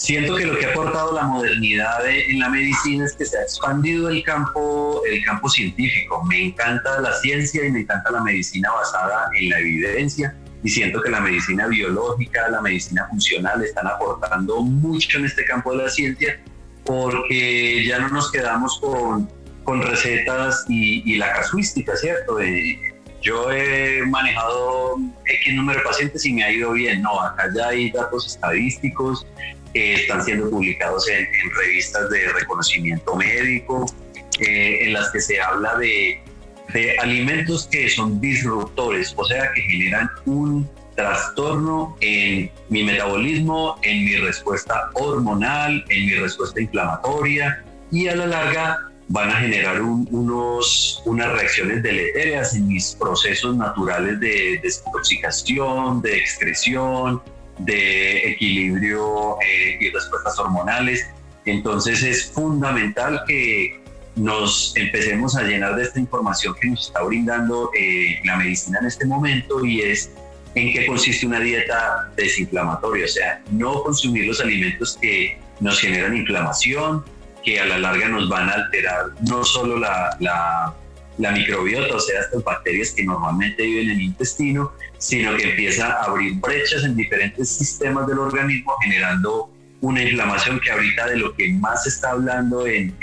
siento 0.00 0.34
que 0.34 0.46
lo 0.46 0.58
que 0.58 0.66
ha 0.66 0.70
aportado 0.70 1.12
la 1.12 1.24
modernidad 1.24 2.06
en 2.08 2.38
la 2.38 2.48
medicina 2.48 3.04
es 3.04 3.12
que 3.12 3.26
se 3.26 3.36
ha 3.36 3.42
expandido 3.42 4.08
el 4.08 4.22
campo, 4.22 5.02
el 5.06 5.22
campo 5.24 5.48
científico. 5.48 6.24
Me 6.24 6.46
encanta 6.46 7.00
la 7.00 7.12
ciencia 7.12 7.66
y 7.66 7.70
me 7.70 7.80
encanta 7.80 8.10
la 8.10 8.22
medicina 8.22 8.70
basada 8.72 9.30
en 9.38 9.50
la 9.50 9.58
evidencia 9.58 10.34
y 10.62 10.70
siento 10.70 11.02
que 11.02 11.10
la 11.10 11.20
medicina 11.20 11.66
biológica, 11.66 12.48
la 12.48 12.62
medicina 12.62 13.06
funcional 13.10 13.62
están 13.62 13.86
aportando 13.86 14.62
mucho 14.62 15.18
en 15.18 15.26
este 15.26 15.44
campo 15.44 15.72
de 15.72 15.84
la 15.84 15.90
ciencia 15.90 16.40
porque 16.84 17.84
ya 17.84 17.98
no 17.98 18.08
nos 18.08 18.32
quedamos 18.32 18.78
con, 18.80 19.28
con 19.64 19.82
recetas 19.82 20.64
y, 20.68 21.16
la 21.16 21.30
casuística, 21.32 21.94
¿cierto? 21.96 22.38
yo 23.22 23.52
he 23.52 24.02
manejado 24.06 24.96
X 25.26 25.54
número 25.54 25.78
de 25.78 25.84
pacientes 25.84 26.24
y 26.24 26.32
me 26.32 26.42
ha 26.42 26.50
ido 26.50 26.72
bien. 26.72 27.02
No, 27.02 27.20
acá 27.20 27.50
ya 27.54 27.68
hay 27.68 27.90
datos 27.90 28.26
estadísticos, 28.26 29.26
que 29.72 29.94
están 29.94 30.24
siendo 30.24 30.50
publicados 30.50 31.08
en, 31.08 31.26
revistas 31.56 32.10
de 32.10 32.32
reconocimiento 32.32 33.16
médico, 33.16 33.86
eh, 34.40 34.78
en 34.82 34.92
las 34.92 35.10
que 35.10 35.20
se 35.20 35.40
habla 35.40 35.76
de, 35.76 36.20
de 36.72 36.98
alimentos 36.98 37.68
que 37.70 37.88
son 37.88 38.20
disruptores, 38.20 39.14
o 39.16 39.24
sea, 39.24 39.52
que 39.52 39.62
generan 39.62 40.08
un 40.26 40.68
trastorno 40.96 41.96
en 42.00 42.50
mi 42.68 42.84
metabolismo, 42.84 43.78
en 43.82 44.04
mi 44.04 44.16
respuesta 44.16 44.90
hormonal, 44.94 45.84
en 45.88 46.06
mi 46.06 46.14
respuesta 46.14 46.60
inflamatoria 46.60 47.64
y 47.90 48.08
a 48.08 48.16
la 48.16 48.26
larga 48.26 48.90
van 49.08 49.28
a 49.30 49.36
generar 49.36 49.82
unos, 49.82 51.02
unas 51.04 51.32
reacciones 51.32 51.82
deletéreas 51.82 52.54
en 52.54 52.68
mis 52.68 52.94
procesos 52.94 53.56
naturales 53.56 54.20
de 54.20 54.60
desintoxicación, 54.62 56.00
de 56.00 56.16
excreción, 56.16 57.20
de 57.64 58.30
equilibrio 58.30 59.36
eh, 59.40 59.78
y 59.80 59.90
respuestas 59.90 60.38
hormonales. 60.38 61.06
Entonces 61.44 62.02
es 62.02 62.30
fundamental 62.32 63.22
que 63.26 63.80
nos 64.16 64.74
empecemos 64.76 65.36
a 65.36 65.42
llenar 65.42 65.76
de 65.76 65.84
esta 65.84 65.98
información 65.98 66.54
que 66.60 66.68
nos 66.68 66.88
está 66.88 67.02
brindando 67.02 67.70
eh, 67.78 68.20
la 68.24 68.36
medicina 68.36 68.78
en 68.80 68.86
este 68.86 69.06
momento 69.06 69.64
y 69.64 69.80
es 69.80 70.10
en 70.54 70.72
qué 70.72 70.86
consiste 70.86 71.26
una 71.26 71.40
dieta 71.40 72.10
desinflamatoria, 72.16 73.04
o 73.04 73.08
sea, 73.08 73.42
no 73.52 73.82
consumir 73.84 74.26
los 74.26 74.40
alimentos 74.40 74.98
que 75.00 75.38
nos 75.60 75.78
generan 75.78 76.16
inflamación, 76.16 77.04
que 77.44 77.60
a 77.60 77.66
la 77.66 77.78
larga 77.78 78.08
nos 78.08 78.28
van 78.28 78.48
a 78.48 78.52
alterar 78.52 79.06
no 79.28 79.44
solo 79.44 79.78
la, 79.78 80.16
la, 80.18 80.74
la 81.18 81.32
microbiota, 81.32 81.96
o 81.96 82.00
sea, 82.00 82.20
estas 82.20 82.42
bacterias 82.44 82.92
que 82.92 83.04
normalmente 83.04 83.62
viven 83.62 83.90
en 83.90 83.96
el 83.96 84.02
intestino, 84.02 84.72
sino 84.98 85.36
que 85.36 85.50
empieza 85.50 85.92
a 85.92 86.04
abrir 86.04 86.34
brechas 86.34 86.84
en 86.84 86.96
diferentes 86.96 87.48
sistemas 87.48 88.06
del 88.06 88.18
organismo, 88.18 88.72
generando 88.82 89.50
una 89.80 90.02
inflamación 90.02 90.60
que 90.60 90.70
ahorita 90.70 91.06
de 91.08 91.16
lo 91.16 91.34
que 91.34 91.52
más 91.54 91.84
se 91.84 91.90
está 91.90 92.10
hablando 92.10 92.66
en, 92.66 92.94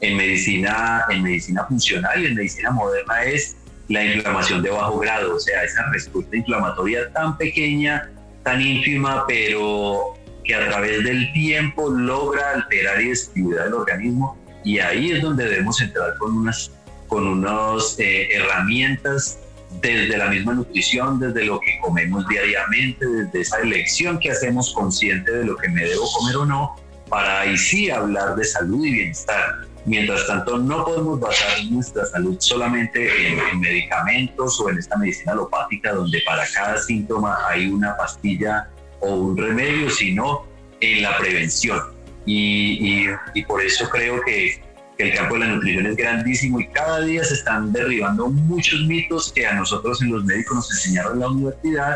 en, 0.00 0.16
medicina, 0.16 1.04
en 1.08 1.22
medicina 1.22 1.64
funcional 1.64 2.22
y 2.22 2.26
en 2.26 2.34
medicina 2.34 2.70
moderna 2.70 3.22
es 3.24 3.56
la 3.88 4.04
inflamación 4.04 4.62
de 4.62 4.70
bajo 4.70 4.98
grado, 4.98 5.36
o 5.36 5.40
sea, 5.40 5.62
esa 5.64 5.88
respuesta 5.90 6.36
inflamatoria 6.36 7.10
tan 7.12 7.38
pequeña, 7.38 8.10
tan 8.42 8.60
ínfima, 8.60 9.24
pero 9.26 10.14
que 10.44 10.54
a 10.54 10.66
través 10.68 11.04
del 11.04 11.32
tiempo 11.32 11.90
logra 11.90 12.52
alterar 12.54 13.00
y 13.00 13.10
desequilibrar 13.10 13.68
el 13.68 13.74
organismo. 13.74 14.36
Y 14.64 14.78
ahí 14.80 15.12
es 15.12 15.22
donde 15.22 15.44
debemos 15.44 15.80
entrar 15.80 16.16
con 16.18 16.36
unas, 16.36 16.72
con 17.08 17.26
unas 17.26 17.98
eh, 17.98 18.28
herramientas 18.32 19.38
desde 19.80 20.16
la 20.16 20.28
misma 20.28 20.54
nutrición, 20.54 21.18
desde 21.18 21.44
lo 21.44 21.60
que 21.60 21.78
comemos 21.80 22.26
diariamente, 22.28 23.06
desde 23.06 23.40
esa 23.40 23.58
elección 23.58 24.18
que 24.18 24.30
hacemos 24.30 24.72
consciente 24.72 25.30
de 25.30 25.44
lo 25.44 25.56
que 25.56 25.68
me 25.68 25.84
debo 25.84 26.10
comer 26.12 26.36
o 26.36 26.46
no, 26.46 26.76
para 27.08 27.40
ahí 27.40 27.56
sí 27.56 27.90
hablar 27.90 28.36
de 28.36 28.44
salud 28.44 28.84
y 28.84 28.92
bienestar. 28.92 29.66
Mientras 29.84 30.26
tanto, 30.26 30.58
no 30.58 30.84
podemos 30.84 31.20
basar 31.20 31.64
nuestra 31.70 32.04
salud 32.06 32.36
solamente 32.40 33.08
en, 33.28 33.60
medicamentos 33.60 34.60
o 34.60 34.68
en 34.68 34.78
esta 34.78 34.96
medicina 34.98 35.32
alopática 35.32 35.92
donde 35.92 36.20
para 36.26 36.44
cada 36.52 36.78
síntoma 36.78 37.38
hay 37.48 37.66
una 37.66 37.96
pastilla 37.96 38.68
o 39.00 39.14
un 39.14 39.36
remedio, 39.36 39.88
sino 39.90 40.46
en 40.80 41.02
la 41.02 41.16
prevención. 41.16 41.80
y, 42.26 43.06
y 43.34 43.42
por 43.44 43.62
eso 43.62 43.88
creo 43.88 44.20
que 44.22 44.60
el 44.98 45.14
campo 45.14 45.34
de 45.34 45.40
la 45.40 45.46
nutrición 45.54 45.86
es 45.86 45.96
grandísimo 45.96 46.60
y 46.60 46.66
cada 46.68 47.00
día 47.02 47.22
se 47.22 47.34
están 47.34 47.72
derribando 47.72 48.28
muchos 48.28 48.80
mitos 48.82 49.32
que 49.32 49.46
a 49.46 49.54
nosotros 49.54 50.02
en 50.02 50.10
los 50.10 50.24
médicos 50.24 50.56
nos 50.56 50.70
enseñaron 50.72 51.14
en 51.14 51.20
la 51.20 51.28
universidad 51.28 51.94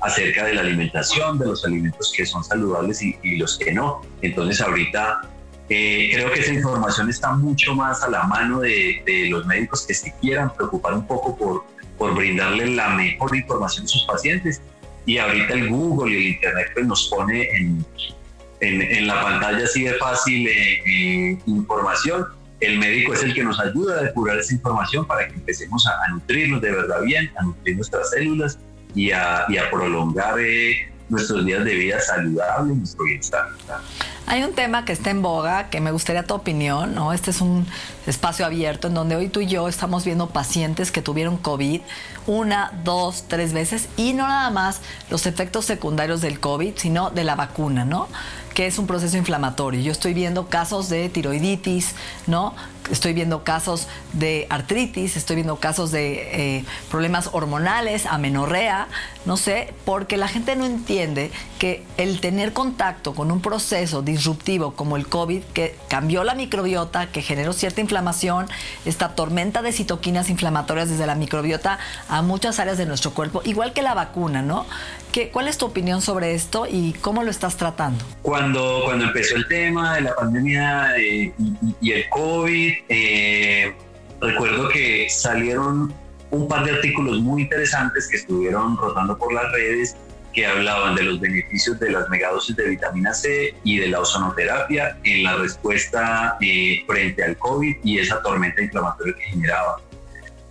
acerca 0.00 0.44
de 0.44 0.54
la 0.54 0.60
alimentación, 0.60 1.38
de 1.38 1.46
los 1.46 1.64
alimentos 1.64 2.12
que 2.16 2.24
son 2.24 2.44
saludables 2.44 3.02
y, 3.02 3.36
los 3.36 3.58
que 3.58 3.72
no. 3.72 4.02
Entonces 4.22 4.60
ahorita 4.60 5.22
eh, 5.68 6.10
creo 6.14 6.30
que 6.30 6.40
esa 6.40 6.52
información 6.52 7.10
está 7.10 7.32
mucho 7.32 7.74
más 7.74 8.04
a 8.04 8.10
la 8.10 8.22
mano 8.24 8.60
de, 8.60 9.02
los 9.30 9.46
médicos 9.46 9.84
que 9.84 9.94
se 9.94 10.14
quieran 10.20 10.54
preocupar 10.54 10.94
un 10.94 11.06
poco 11.08 11.36
por, 11.36 11.64
por 11.98 12.14
brindarle 12.14 12.66
la 12.66 12.90
mejor 12.90 13.34
información 13.34 13.86
a 13.86 13.88
sus 13.88 14.04
pacientes. 14.04 14.62
Y 15.06 15.18
ahorita 15.18 15.54
el 15.54 15.70
Google 15.70 16.14
y 16.14 16.16
el 16.18 16.26
Internet 16.34 16.68
pues, 16.72 16.86
nos 16.86 17.08
pone 17.08 17.48
en, 17.56 17.84
en, 18.60 19.06
la 19.08 19.20
pantalla 19.20 19.64
así 19.64 19.82
de 19.84 19.94
fácil 19.94 20.46
eh, 20.46 20.82
eh, 20.86 21.38
información 21.46 22.26
el 22.64 22.78
médico 22.78 23.14
es 23.14 23.22
el 23.22 23.34
que 23.34 23.44
nos 23.44 23.58
ayuda 23.60 23.98
a 23.98 24.02
depurar 24.02 24.38
esa 24.38 24.54
información 24.54 25.06
para 25.06 25.28
que 25.28 25.34
empecemos 25.34 25.86
a, 25.86 26.08
nutrirnos 26.10 26.60
de 26.60 26.70
verdad 26.70 27.02
bien, 27.02 27.30
a 27.38 27.42
nutrir 27.42 27.76
nuestras 27.76 28.10
células 28.10 28.58
y 28.94 29.10
a, 29.10 29.46
prolongar 29.70 30.38
eh, 30.38 30.92
nuestros 31.08 31.44
días 31.44 31.64
de 31.64 31.74
vida 31.74 32.00
saludables, 32.00 32.76
nuestro 32.76 33.04
bienestar. 33.04 33.48
Hay 34.26 34.42
un 34.42 34.54
tema 34.54 34.86
que 34.86 34.92
está 34.92 35.10
en 35.10 35.20
boga 35.20 35.68
que 35.68 35.80
me 35.80 35.90
gustaría 35.90 36.22
tu 36.22 36.34
opinión, 36.34 36.94
¿no? 36.94 37.12
Este 37.12 37.30
es 37.30 37.42
un 37.42 37.66
espacio 38.06 38.46
abierto 38.46 38.88
en 38.88 38.94
donde 38.94 39.16
hoy 39.16 39.28
tú 39.28 39.40
y 39.40 39.46
yo 39.46 39.68
estamos 39.68 40.04
viendo 40.04 40.30
pacientes 40.30 40.90
que 40.90 41.02
tuvieron 41.02 41.36
COVID 41.36 41.82
una, 42.26 42.72
dos, 42.84 43.24
tres 43.28 43.52
veces 43.52 43.88
y 43.98 44.14
no 44.14 44.26
nada 44.26 44.48
más 44.48 44.80
los 45.10 45.26
efectos 45.26 45.66
secundarios 45.66 46.22
del 46.22 46.40
COVID, 46.40 46.72
sino 46.76 47.10
de 47.10 47.24
la 47.24 47.36
vacuna, 47.36 47.84
¿no? 47.84 48.08
Que 48.54 48.66
es 48.66 48.78
un 48.78 48.86
proceso 48.86 49.16
inflamatorio. 49.16 49.80
Yo 49.80 49.92
estoy 49.92 50.14
viendo 50.14 50.46
casos 50.46 50.88
de 50.88 51.08
tiroiditis, 51.08 51.94
¿no? 52.26 52.54
Estoy 52.90 53.12
viendo 53.12 53.44
casos 53.44 53.88
de 54.12 54.46
artritis, 54.50 55.16
estoy 55.16 55.36
viendo 55.36 55.56
casos 55.56 55.90
de 55.90 56.58
eh, 56.58 56.64
problemas 56.90 57.30
hormonales, 57.32 58.06
amenorrea, 58.06 58.88
no 59.24 59.36
sé, 59.36 59.72
porque 59.84 60.16
la 60.16 60.28
gente 60.28 60.54
no 60.56 60.66
entiende 60.66 61.30
que 61.58 61.82
el 61.96 62.20
tener 62.20 62.52
contacto 62.52 63.14
con 63.14 63.30
un 63.30 63.40
proceso 63.40 64.02
disruptivo 64.02 64.74
como 64.74 64.96
el 64.96 65.06
COVID, 65.06 65.42
que 65.54 65.76
cambió 65.88 66.24
la 66.24 66.34
microbiota, 66.34 67.06
que 67.06 67.22
generó 67.22 67.52
cierta 67.52 67.80
inflamación, 67.80 68.46
esta 68.84 69.14
tormenta 69.14 69.62
de 69.62 69.72
citoquinas 69.72 70.28
inflamatorias 70.30 70.90
desde 70.90 71.06
la 71.06 71.14
microbiota 71.14 71.78
a 72.08 72.22
muchas 72.22 72.58
áreas 72.58 72.78
de 72.78 72.86
nuestro 72.86 73.12
cuerpo, 73.12 73.42
igual 73.44 73.72
que 73.72 73.82
la 73.82 73.94
vacuna, 73.94 74.42
¿no? 74.42 74.66
¿Qué, 75.12 75.30
¿Cuál 75.30 75.46
es 75.46 75.58
tu 75.58 75.66
opinión 75.66 76.02
sobre 76.02 76.34
esto 76.34 76.66
y 76.68 76.92
cómo 76.94 77.22
lo 77.22 77.30
estás 77.30 77.56
tratando? 77.56 78.04
Cuando, 78.22 78.82
cuando 78.84 79.04
empezó 79.04 79.36
el 79.36 79.46
tema 79.46 79.94
de 79.94 80.00
la 80.02 80.14
pandemia 80.16 80.96
eh, 80.98 81.32
y, 81.80 81.92
el 81.92 82.08
COVID, 82.08 82.73
eh, 82.88 83.74
recuerdo 84.20 84.68
que 84.68 85.08
salieron 85.10 85.92
un 86.30 86.48
par 86.48 86.64
de 86.64 86.72
artículos 86.72 87.20
muy 87.20 87.42
interesantes 87.42 88.08
que 88.08 88.16
estuvieron 88.16 88.76
rotando 88.76 89.16
por 89.16 89.32
las 89.32 89.50
redes 89.52 89.96
que 90.34 90.44
hablaban 90.44 90.96
de 90.96 91.04
los 91.04 91.20
beneficios 91.20 91.78
de 91.78 91.90
las 91.90 92.08
megadosis 92.08 92.56
de 92.56 92.70
vitamina 92.70 93.14
C 93.14 93.54
y 93.62 93.78
de 93.78 93.88
la 93.88 94.00
ozonoterapia 94.00 94.98
en 95.04 95.22
la 95.22 95.36
respuesta 95.36 96.36
eh, 96.40 96.82
frente 96.86 97.22
al 97.22 97.38
COVID 97.38 97.76
y 97.84 98.00
esa 98.00 98.20
tormenta 98.20 98.60
inflamatoria 98.60 99.14
que 99.14 99.22
generaba. 99.22 99.80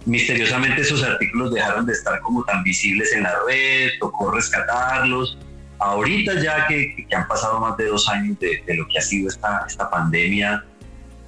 Misteriosamente 0.06 0.82
esos 0.82 1.04
artículos 1.04 1.54
dejaron 1.54 1.86
de 1.86 1.94
estar 1.94 2.20
como 2.22 2.44
tan 2.46 2.64
visibles 2.64 3.14
en 3.14 3.24
la 3.24 3.34
red, 3.48 3.90
tocó 4.00 4.32
rescatarlos. 4.32 5.38
Ahorita 5.80 6.42
ya 6.42 6.66
que, 6.68 7.06
han 7.14 7.28
pasado 7.28 7.60
más 7.60 7.76
de 7.78 7.88
dos 7.88 8.08
años 8.08 8.40
de, 8.40 8.64
lo 8.76 8.88
que 8.88 9.00
ha 9.00 9.02
sido 9.02 9.28
esta, 9.30 9.66
esta 9.68 9.90
pandemia, 9.90 10.64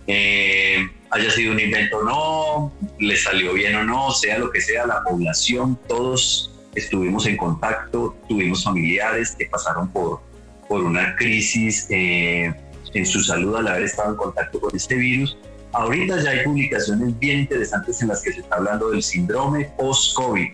eh, 0.07 0.87
haya 1.09 1.31
sido 1.31 1.53
un 1.53 1.59
invento 1.59 1.97
o 1.97 2.03
no, 2.03 2.73
le 2.99 3.15
salió 3.15 3.53
bien 3.53 3.75
o 3.75 3.83
no, 3.83 4.11
sea 4.11 4.37
lo 4.37 4.51
que 4.51 4.61
sea, 4.61 4.85
la 4.85 5.03
población, 5.03 5.79
todos 5.87 6.51
estuvimos 6.75 7.25
en 7.25 7.37
contacto, 7.37 8.15
tuvimos 8.27 8.63
familiares 8.63 9.35
que 9.37 9.45
pasaron 9.45 9.89
por, 9.91 10.21
por 10.67 10.83
una 10.83 11.15
crisis 11.15 11.87
eh, 11.89 12.53
en 12.93 13.05
su 13.05 13.21
salud 13.21 13.55
al 13.55 13.67
haber 13.67 13.83
estado 13.83 14.11
en 14.11 14.17
contacto 14.17 14.59
con 14.59 14.75
este 14.75 14.95
virus. 14.95 15.37
Ahorita 15.73 16.21
ya 16.21 16.31
hay 16.31 16.43
publicaciones 16.43 17.17
bien 17.19 17.39
interesantes 17.39 18.01
en 18.01 18.09
las 18.09 18.21
que 18.21 18.31
se 18.31 18.39
está 18.41 18.55
hablando 18.55 18.91
del 18.91 19.03
síndrome 19.03 19.71
post-COVID 19.77 20.47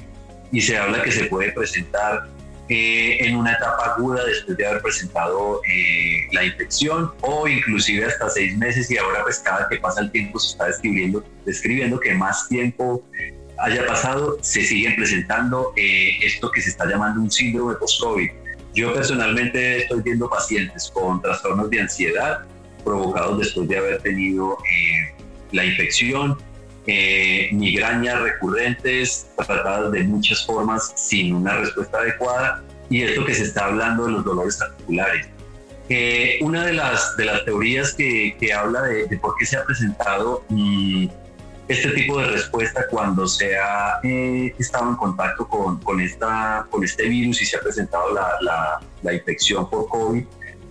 y 0.51 0.61
se 0.61 0.77
habla 0.77 1.03
que 1.03 1.11
se 1.11 1.25
puede 1.25 1.51
presentar 1.51 2.27
eh, 2.73 3.17
en 3.27 3.35
una 3.35 3.51
etapa 3.51 3.95
aguda 3.95 4.23
después 4.23 4.55
de 4.55 4.65
haber 4.65 4.81
presentado 4.81 5.59
eh, 5.67 6.29
la 6.31 6.45
infección 6.45 7.11
o 7.19 7.45
inclusive 7.45 8.05
hasta 8.05 8.29
seis 8.29 8.57
meses 8.57 8.89
y 8.89 8.97
ahora 8.97 9.23
pues 9.23 9.39
cada 9.39 9.67
que 9.67 9.75
pasa 9.75 9.99
el 9.99 10.09
tiempo 10.09 10.39
se 10.39 10.53
está 10.53 10.67
describiendo, 10.67 11.21
describiendo 11.45 11.99
que 11.99 12.13
más 12.13 12.47
tiempo 12.47 13.03
haya 13.59 13.85
pasado, 13.85 14.37
se 14.41 14.63
siguen 14.63 14.95
presentando 14.95 15.73
eh, 15.75 16.11
esto 16.23 16.49
que 16.49 16.61
se 16.61 16.69
está 16.69 16.85
llamando 16.85 17.19
un 17.19 17.29
síndrome 17.29 17.75
post-COVID. 17.75 18.31
Yo 18.73 18.93
personalmente 18.93 19.79
estoy 19.79 20.01
viendo 20.01 20.29
pacientes 20.29 20.89
con 20.93 21.21
trastornos 21.21 21.69
de 21.69 21.81
ansiedad 21.81 22.45
provocados 22.85 23.37
después 23.39 23.67
de 23.67 23.77
haber 23.77 24.01
tenido 24.01 24.53
eh, 24.53 25.13
la 25.51 25.65
infección, 25.65 26.37
eh, 26.87 27.49
migrañas 27.53 28.21
recurrentes 28.21 29.27
tratadas 29.35 29.91
de 29.91 30.03
muchas 30.03 30.45
formas 30.45 30.91
sin 30.95 31.35
una 31.35 31.57
respuesta 31.57 31.99
adecuada 31.99 32.63
y 32.89 33.03
esto 33.03 33.23
que 33.25 33.33
se 33.33 33.43
está 33.43 33.65
hablando 33.65 34.05
de 34.05 34.11
los 34.13 34.25
dolores 34.25 34.61
articulares. 34.61 35.27
una 36.41 36.65
de 36.65 36.73
las, 36.73 37.15
de 37.17 37.25
las 37.25 37.45
teorías 37.45 37.93
que, 37.93 38.35
que 38.39 38.53
habla 38.53 38.81
de, 38.83 39.17
por 39.17 39.35
qué 39.37 39.45
se 39.45 39.57
ha 39.57 39.63
presentado 39.63 40.43
mm, 40.49 41.07
este 41.71 41.89
tipo 41.91 42.19
de 42.19 42.27
respuesta 42.27 42.85
cuando 42.89 43.27
se 43.27 43.57
ha 43.57 43.99
eh, 44.03 44.53
estado 44.59 44.89
en 44.89 44.95
contacto 44.95 45.47
con, 45.47 45.79
con, 45.79 46.01
esta, 46.01 46.67
con 46.69 46.83
este 46.83 47.07
virus 47.07 47.41
y 47.41 47.45
se 47.45 47.57
ha 47.57 47.61
presentado 47.61 48.13
la, 48.13 48.27
la, 48.41 48.81
la, 49.01 49.13
infección 49.13 49.69
por 49.69 49.87
COVID, 49.87 50.23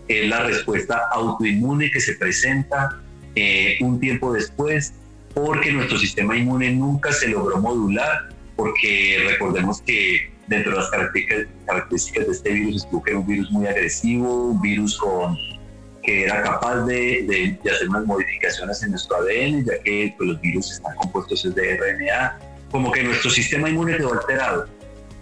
es 0.08 0.28
la 0.28 0.40
respuesta 0.40 1.08
autoinmune 1.12 1.90
que 1.90 2.00
se 2.00 2.14
presenta 2.14 3.00
eh, 3.34 3.78
un 3.80 3.98
tiempo 4.00 4.32
después 4.32 4.92
porque 5.34 5.72
nuestro 5.72 5.98
sistema 5.98 6.36
inmune 6.36 6.72
nunca 6.72 7.12
se 7.12 7.28
logró 7.28 7.58
modular, 7.58 8.28
porque 8.56 9.24
recordemos 9.28 9.80
que 9.82 10.32
dentro 10.46 10.72
de 10.72 10.78
las 10.78 10.90
características, 10.90 12.26
de 12.26 12.32
este 12.32 12.50
virus 12.50 12.84
estuvo 12.84 13.02
que 13.02 13.10
era 13.12 13.20
un 13.20 13.26
virus 13.26 13.50
muy 13.50 13.66
agresivo, 13.66 14.48
un 14.48 14.60
virus 14.60 14.98
con 14.98 15.36
que 16.02 16.24
era 16.24 16.42
capaz 16.42 16.84
de, 16.86 17.58
de, 17.62 17.70
hacer 17.70 17.88
unas 17.88 18.04
modificaciones 18.06 18.82
en 18.82 18.90
nuestro 18.90 19.16
ADN, 19.18 19.64
ya 19.64 19.78
que 19.82 20.14
pues, 20.16 20.30
los 20.30 20.40
virus 20.40 20.72
están 20.72 20.94
compuestos 20.96 21.54
de 21.54 21.76
RNA, 21.76 22.38
como 22.70 22.90
que 22.90 23.02
nuestro 23.02 23.30
sistema 23.30 23.68
inmune 23.68 23.96
quedó 23.96 24.14
alterado. 24.14 24.66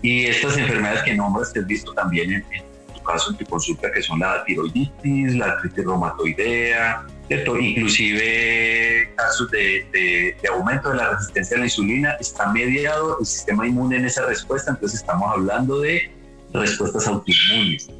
Y 0.02 0.26
estas 0.26 0.56
enfermedades 0.56 1.02
que 1.02 1.14
nombras, 1.14 1.52
que 1.52 1.60
has 1.60 1.66
visto 1.66 1.92
también 1.94 2.32
en, 2.32 2.44
tu 2.94 3.02
caso, 3.02 3.32
en 3.32 3.36
tu 3.36 3.44
consulta, 3.46 3.90
que 3.90 4.00
son 4.02 4.20
la 4.20 4.44
tiroiditis, 4.44 5.34
la 5.34 5.46
artritis 5.46 5.84
reumatoidea, 5.84 7.04
inclusive 7.30 9.12
casos 9.16 9.50
de, 9.50 10.36
aumento 10.50 10.90
de 10.90 10.96
la 10.96 11.10
resistencia 11.10 11.56
a 11.56 11.60
la 11.60 11.66
insulina, 11.66 12.16
está 12.20 12.50
mediado 12.52 13.18
el 13.20 13.26
sistema 13.26 13.66
inmune 13.66 13.96
en 13.96 14.06
esa 14.06 14.24
respuesta, 14.26 14.70
entonces 14.70 15.00
estamos 15.00 15.30
hablando 15.30 15.80
de 15.80 16.10
respuestas 16.52 17.06
autoinmunes. 17.06 17.90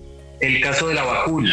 El 0.40 0.60
caso 0.60 0.88
de 0.88 0.94
la 0.94 1.04
vacuna, 1.04 1.52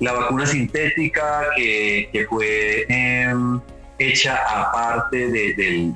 la 0.00 0.12
vacuna 0.12 0.46
sintética 0.46 1.46
que, 1.56 2.26
fue 2.28 2.84
em, 2.88 3.60
hecha 3.98 4.36
aparte 4.36 5.28
de, 5.28 5.92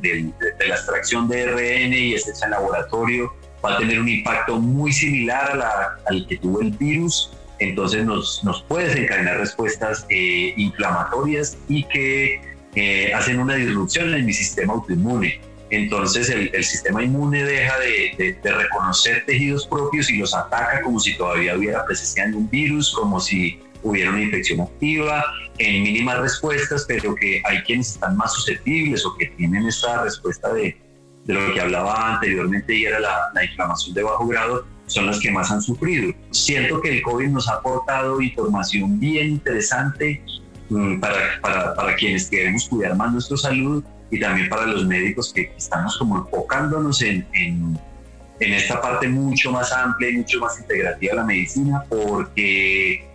la 0.66 0.74
extracción 0.74 1.28
de 1.28 1.46
RN 1.46 1.92
y 1.92 2.14
es 2.14 2.28
hecha 2.28 2.46
en 2.46 2.52
laboratorio, 2.52 3.32
va 3.64 3.74
a 3.74 3.78
tener 3.78 4.00
un 4.00 4.08
impacto 4.08 4.58
muy 4.58 4.92
similar 4.92 5.60
al 6.06 6.26
que 6.26 6.36
tuvo 6.38 6.60
el 6.60 6.70
virus, 6.70 7.32
entonces 7.62 8.04
nos, 8.04 8.42
nos 8.44 8.62
puede 8.62 8.88
desencadenar 8.88 9.38
respuestas 9.38 10.06
eh, 10.08 10.54
inflamatorias 10.56 11.56
y 11.68 11.84
que 11.84 12.40
eh, 12.74 13.12
hacen 13.14 13.38
una 13.38 13.54
disrupción 13.54 14.14
en 14.14 14.24
mi 14.24 14.32
sistema 14.32 14.72
autoinmune. 14.74 15.40
Entonces 15.70 16.28
el, 16.28 16.50
sistema 16.64 17.02
inmune 17.02 17.44
deja 17.44 17.78
de, 17.78 18.36
de, 18.42 18.52
reconocer 18.52 19.24
tejidos 19.24 19.66
propios 19.66 20.10
y 20.10 20.18
los 20.18 20.34
ataca 20.34 20.82
como 20.82 21.00
si 21.00 21.16
todavía 21.16 21.56
hubiera 21.56 21.84
presencia 21.86 22.26
de 22.26 22.36
un 22.36 22.50
virus, 22.50 22.92
como 22.92 23.18
si 23.20 23.58
hubiera 23.82 24.10
una 24.10 24.20
infección 24.20 24.60
activa 24.60 25.24
en 25.58 25.82
mínimas 25.82 26.18
respuestas, 26.20 26.84
pero 26.86 27.14
que 27.14 27.42
hay 27.44 27.62
quienes 27.62 27.92
están 27.92 28.16
más 28.16 28.34
susceptibles 28.34 29.04
o 29.06 29.16
que 29.16 29.26
tienen 29.28 29.66
esta 29.66 30.02
respuesta 30.02 30.52
de, 30.52 30.76
de 31.24 31.34
lo 31.34 31.54
que 31.54 31.60
hablaba 31.60 32.14
anteriormente 32.14 32.74
y 32.74 32.84
era 32.84 33.00
la, 33.00 33.30
la, 33.34 33.44
inflamación 33.44 33.94
de 33.94 34.02
bajo 34.02 34.26
grado, 34.26 34.66
son 34.86 35.06
las 35.06 35.20
que 35.20 35.30
más 35.30 35.50
han 35.50 35.62
sufrido. 35.62 36.12
Siento 36.30 36.80
que 36.80 36.90
el 36.90 37.02
COVID 37.02 37.28
nos 37.28 37.48
ha 37.48 37.54
aportado 37.54 38.20
información 38.20 38.98
bien 38.98 39.30
interesante 39.30 40.22
mm, 40.68 41.00
para, 41.00 41.40
para, 41.40 41.74
para, 41.74 41.94
quienes 41.96 42.28
queremos 42.28 42.68
cuidar 42.68 42.96
más 42.96 43.12
nuestra 43.12 43.36
salud 43.36 43.82
y 44.10 44.20
también 44.20 44.48
para 44.48 44.66
los 44.66 44.86
médicos 44.86 45.32
que 45.32 45.52
estamos 45.56 45.96
como 45.96 46.18
enfocándonos 46.18 47.00
en, 47.02 47.26
en, 47.32 47.78
en 48.40 48.52
esta 48.52 48.80
parte 48.80 49.08
mucho 49.08 49.50
más 49.52 49.72
amplia 49.72 50.10
y 50.10 50.16
mucho 50.18 50.38
más 50.40 50.58
integrativa 50.58 51.12
de 51.12 51.16
la 51.16 51.24
medicina, 51.24 51.84
porque 51.88 53.08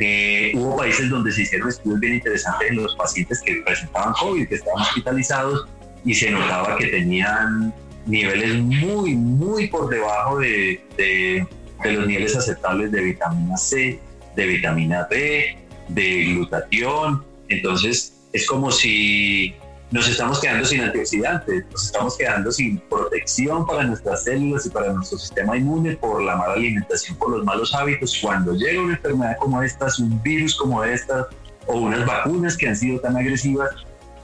eh, 0.00 0.52
hubo 0.54 0.76
países 0.76 1.10
donde 1.10 1.32
se 1.32 1.42
hicieron 1.42 1.68
estudios 1.68 2.00
bien 2.00 2.14
interesantes 2.14 2.70
en 2.70 2.76
los 2.76 2.94
pacientes 2.96 3.42
que 3.42 3.62
presentaban 3.66 4.14
COVID, 4.14 4.48
que 4.48 4.54
estaban 4.54 4.82
hospitalizados 4.82 5.68
y 6.04 6.14
se 6.14 6.30
notaba 6.30 6.76
que 6.76 6.86
tenían 6.86 7.74
niveles 8.08 8.56
muy, 8.62 9.14
muy 9.14 9.68
por 9.68 9.88
debajo 9.88 10.38
de, 10.38 10.82
de, 10.96 11.46
los 11.84 12.06
niveles 12.06 12.34
aceptables 12.36 12.90
de 12.90 13.02
vitamina 13.02 13.56
C, 13.56 14.00
de 14.34 14.46
vitamina 14.46 15.06
D, 15.10 15.58
de 15.88 16.24
glutatión. 16.24 17.24
Entonces, 17.48 18.14
es 18.32 18.46
como 18.46 18.70
si 18.70 19.54
nos 19.90 20.08
estamos 20.08 20.40
quedando 20.40 20.64
sin 20.64 20.80
antioxidantes, 20.82 21.64
nos 21.70 21.86
estamos 21.86 22.16
quedando 22.16 22.50
sin 22.50 22.78
protección 22.78 23.66
para 23.66 23.84
nuestras 23.84 24.24
células 24.24 24.66
y 24.66 24.70
para 24.70 24.92
nuestro 24.92 25.18
sistema 25.18 25.56
inmune 25.56 25.96
por 25.96 26.22
la 26.22 26.36
mala 26.36 26.54
alimentación, 26.54 27.16
por 27.16 27.30
los 27.30 27.44
malos 27.44 27.74
hábitos. 27.74 28.18
Cuando 28.20 28.54
llega 28.54 28.82
una 28.82 28.94
enfermedad 28.94 29.36
como 29.38 29.62
esta, 29.62 29.86
un 29.98 30.22
virus 30.22 30.56
como 30.56 30.82
esta, 30.82 31.28
o 31.66 31.78
unas 31.78 32.06
vacunas 32.06 32.56
que 32.56 32.68
han 32.68 32.76
sido 32.76 32.98
tan 33.00 33.16
agresivas, 33.16 33.70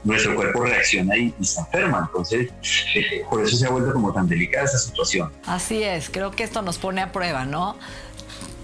nuestro 0.05 0.35
cuerpo 0.35 0.63
reacciona 0.63 1.17
y, 1.17 1.33
se 1.41 1.59
enferma. 1.59 2.07
Entonces, 2.07 2.49
eh, 2.95 3.25
por 3.29 3.43
eso 3.43 3.57
se 3.57 3.65
ha 3.65 3.69
vuelto 3.69 3.91
como 3.91 4.13
tan 4.13 4.27
delicada 4.27 4.65
esa 4.65 4.77
situación. 4.77 5.31
Así 5.45 5.83
es, 5.83 6.09
creo 6.09 6.31
que 6.31 6.43
esto 6.43 6.61
nos 6.61 6.77
pone 6.77 7.01
a 7.01 7.11
prueba, 7.11 7.45
¿no? 7.45 7.75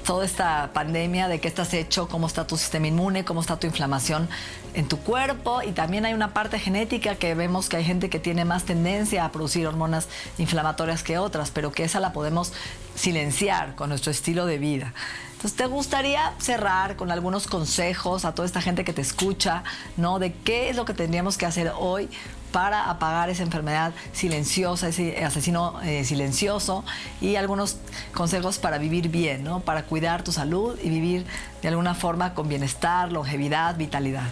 toda 0.02 0.26
esta 0.26 0.72
pandemia, 0.74 1.28
de 1.28 1.40
qué 1.40 1.48
estás 1.48 1.74
hecho, 1.74 2.08
cómo 2.08 2.28
está 2.28 2.48
tu 2.48 2.58
sistema 2.58 2.88
inmune, 2.88 3.24
cómo 3.24 3.42
está 3.42 3.58
tu 3.58 3.68
inflamación 3.68 4.28
en 4.74 4.88
tu 4.88 4.98
cuerpo 4.98 5.62
y 5.62 5.72
también 5.72 6.06
hay 6.06 6.14
una 6.14 6.34
parte 6.34 6.58
genética 6.60 7.16
que 7.16 7.36
vemos 7.36 7.70
que 7.70 7.78
hay 7.78 7.84
gente 7.84 8.10
que 8.10 8.20
tiene 8.20 8.46
más 8.46 8.64
tendencia 8.64 9.26
a 9.26 9.32
producir 9.32 9.68
hormonas 9.68 10.08
inflamatorias 10.38 11.04
que 11.04 11.18
otras, 11.18 11.52
pero 11.52 11.72
que 11.72 11.84
esa 11.84 12.00
la 12.00 12.14
podemos 12.14 12.54
silenciar 12.96 13.76
con 13.76 13.90
nuestro 13.90 14.12
estilo 14.12 14.46
de 14.46 14.58
vida. 14.58 14.94
Entonces, 15.42 15.58
¿te 15.58 15.66
gustaría 15.66 16.34
cerrar 16.38 16.96
con 16.96 17.10
algunos 17.10 17.48
consejos 17.48 18.26
a 18.26 18.36
toda 18.36 18.46
esta 18.46 18.62
gente 18.62 18.84
que 18.84 18.94
te 18.94 19.02
escucha, 19.02 19.64
¿no? 19.98 20.20
De 20.20 20.34
qué 20.34 20.70
es 20.70 20.76
lo 20.76 20.86
que 20.86 20.94
tendríamos 20.94 21.36
que 21.40 21.48
hacer 21.48 21.72
hoy 21.80 22.10
para 22.52 22.92
apagar 22.92 23.32
esa 23.32 23.42
enfermedad 23.42 23.92
silenciosa, 24.14 24.90
ese 24.90 25.26
asesino 25.26 25.82
eh, 25.82 26.06
silencioso 26.06 26.86
y 27.22 27.38
algunos 27.38 27.78
consejos 28.14 28.60
para 28.60 28.78
vivir 28.78 29.10
bien, 29.10 29.44
¿no? 29.44 29.62
Para 29.62 29.82
cuidar 29.82 30.24
tu 30.24 30.32
salud 30.32 30.78
y 30.80 30.90
vivir 30.90 31.26
de 31.64 31.70
alguna 31.70 31.96
forma 31.96 32.36
con 32.36 32.48
bienestar, 32.48 33.12
longevidad, 33.12 33.76
vitalidad. 33.78 34.30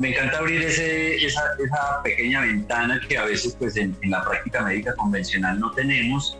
Me 0.00 0.08
encanta 0.08 0.38
abrir 0.38 0.64
esa, 0.64 1.40
pequeña 2.02 2.40
ventana 2.40 3.00
que 3.08 3.16
a 3.16 3.24
veces 3.26 3.54
pues 3.56 3.76
en 3.76 3.96
la 4.02 4.24
práctica 4.24 4.62
médica 4.62 4.92
convencional 4.96 5.60
no 5.60 5.70
tenemos 5.70 6.36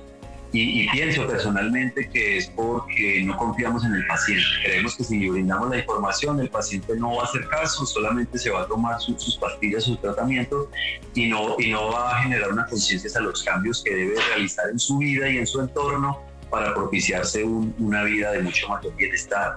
y, 0.53 0.89
pienso 0.89 1.27
personalmente 1.27 2.09
que 2.09 2.39
es 2.39 2.49
porque 2.49 3.23
no 3.23 3.37
confiamos 3.37 3.85
en 3.85 3.95
el 3.95 4.07
paciente. 4.07 4.45
Creemos 4.65 4.97
que 4.97 5.05
si 5.05 5.29
brindamos 5.29 5.69
la 5.69 5.79
información, 5.79 6.41
el 6.41 6.49
paciente 6.49 6.97
no 6.97 7.17
va 7.17 7.23
a 7.23 7.27
hacer 7.27 7.47
caso, 7.49 7.85
solamente 7.85 8.39
se 8.39 8.51
va 8.51 8.63
a 8.63 8.67
tomar 8.67 8.99
sus 9.01 9.37
pastillas, 9.37 9.85
su 9.85 9.97
tratamiento 9.97 10.71
y 11.15 11.27
no, 11.27 11.57
y 11.59 11.71
no 11.71 11.93
va 11.93 12.17
a 12.17 12.23
generar 12.23 12.51
una 12.51 12.67
conciencia 12.67 13.11
a 13.17 13.23
los 13.23 13.43
cambios 13.43 13.83
que 13.85 13.95
debe 13.95 14.15
realizar 14.31 14.71
en 14.71 14.79
su 14.79 14.97
vida 14.99 15.29
y 15.29 15.37
en 15.37 15.47
su 15.47 15.61
entorno 15.61 16.19
para 16.51 16.75
propiciarse 16.75 17.45
una 17.45 18.05
vida 18.05 18.33
de 18.33 18.43
mucho 18.43 18.69
mayor 18.69 18.97
bienestar. 18.97 19.57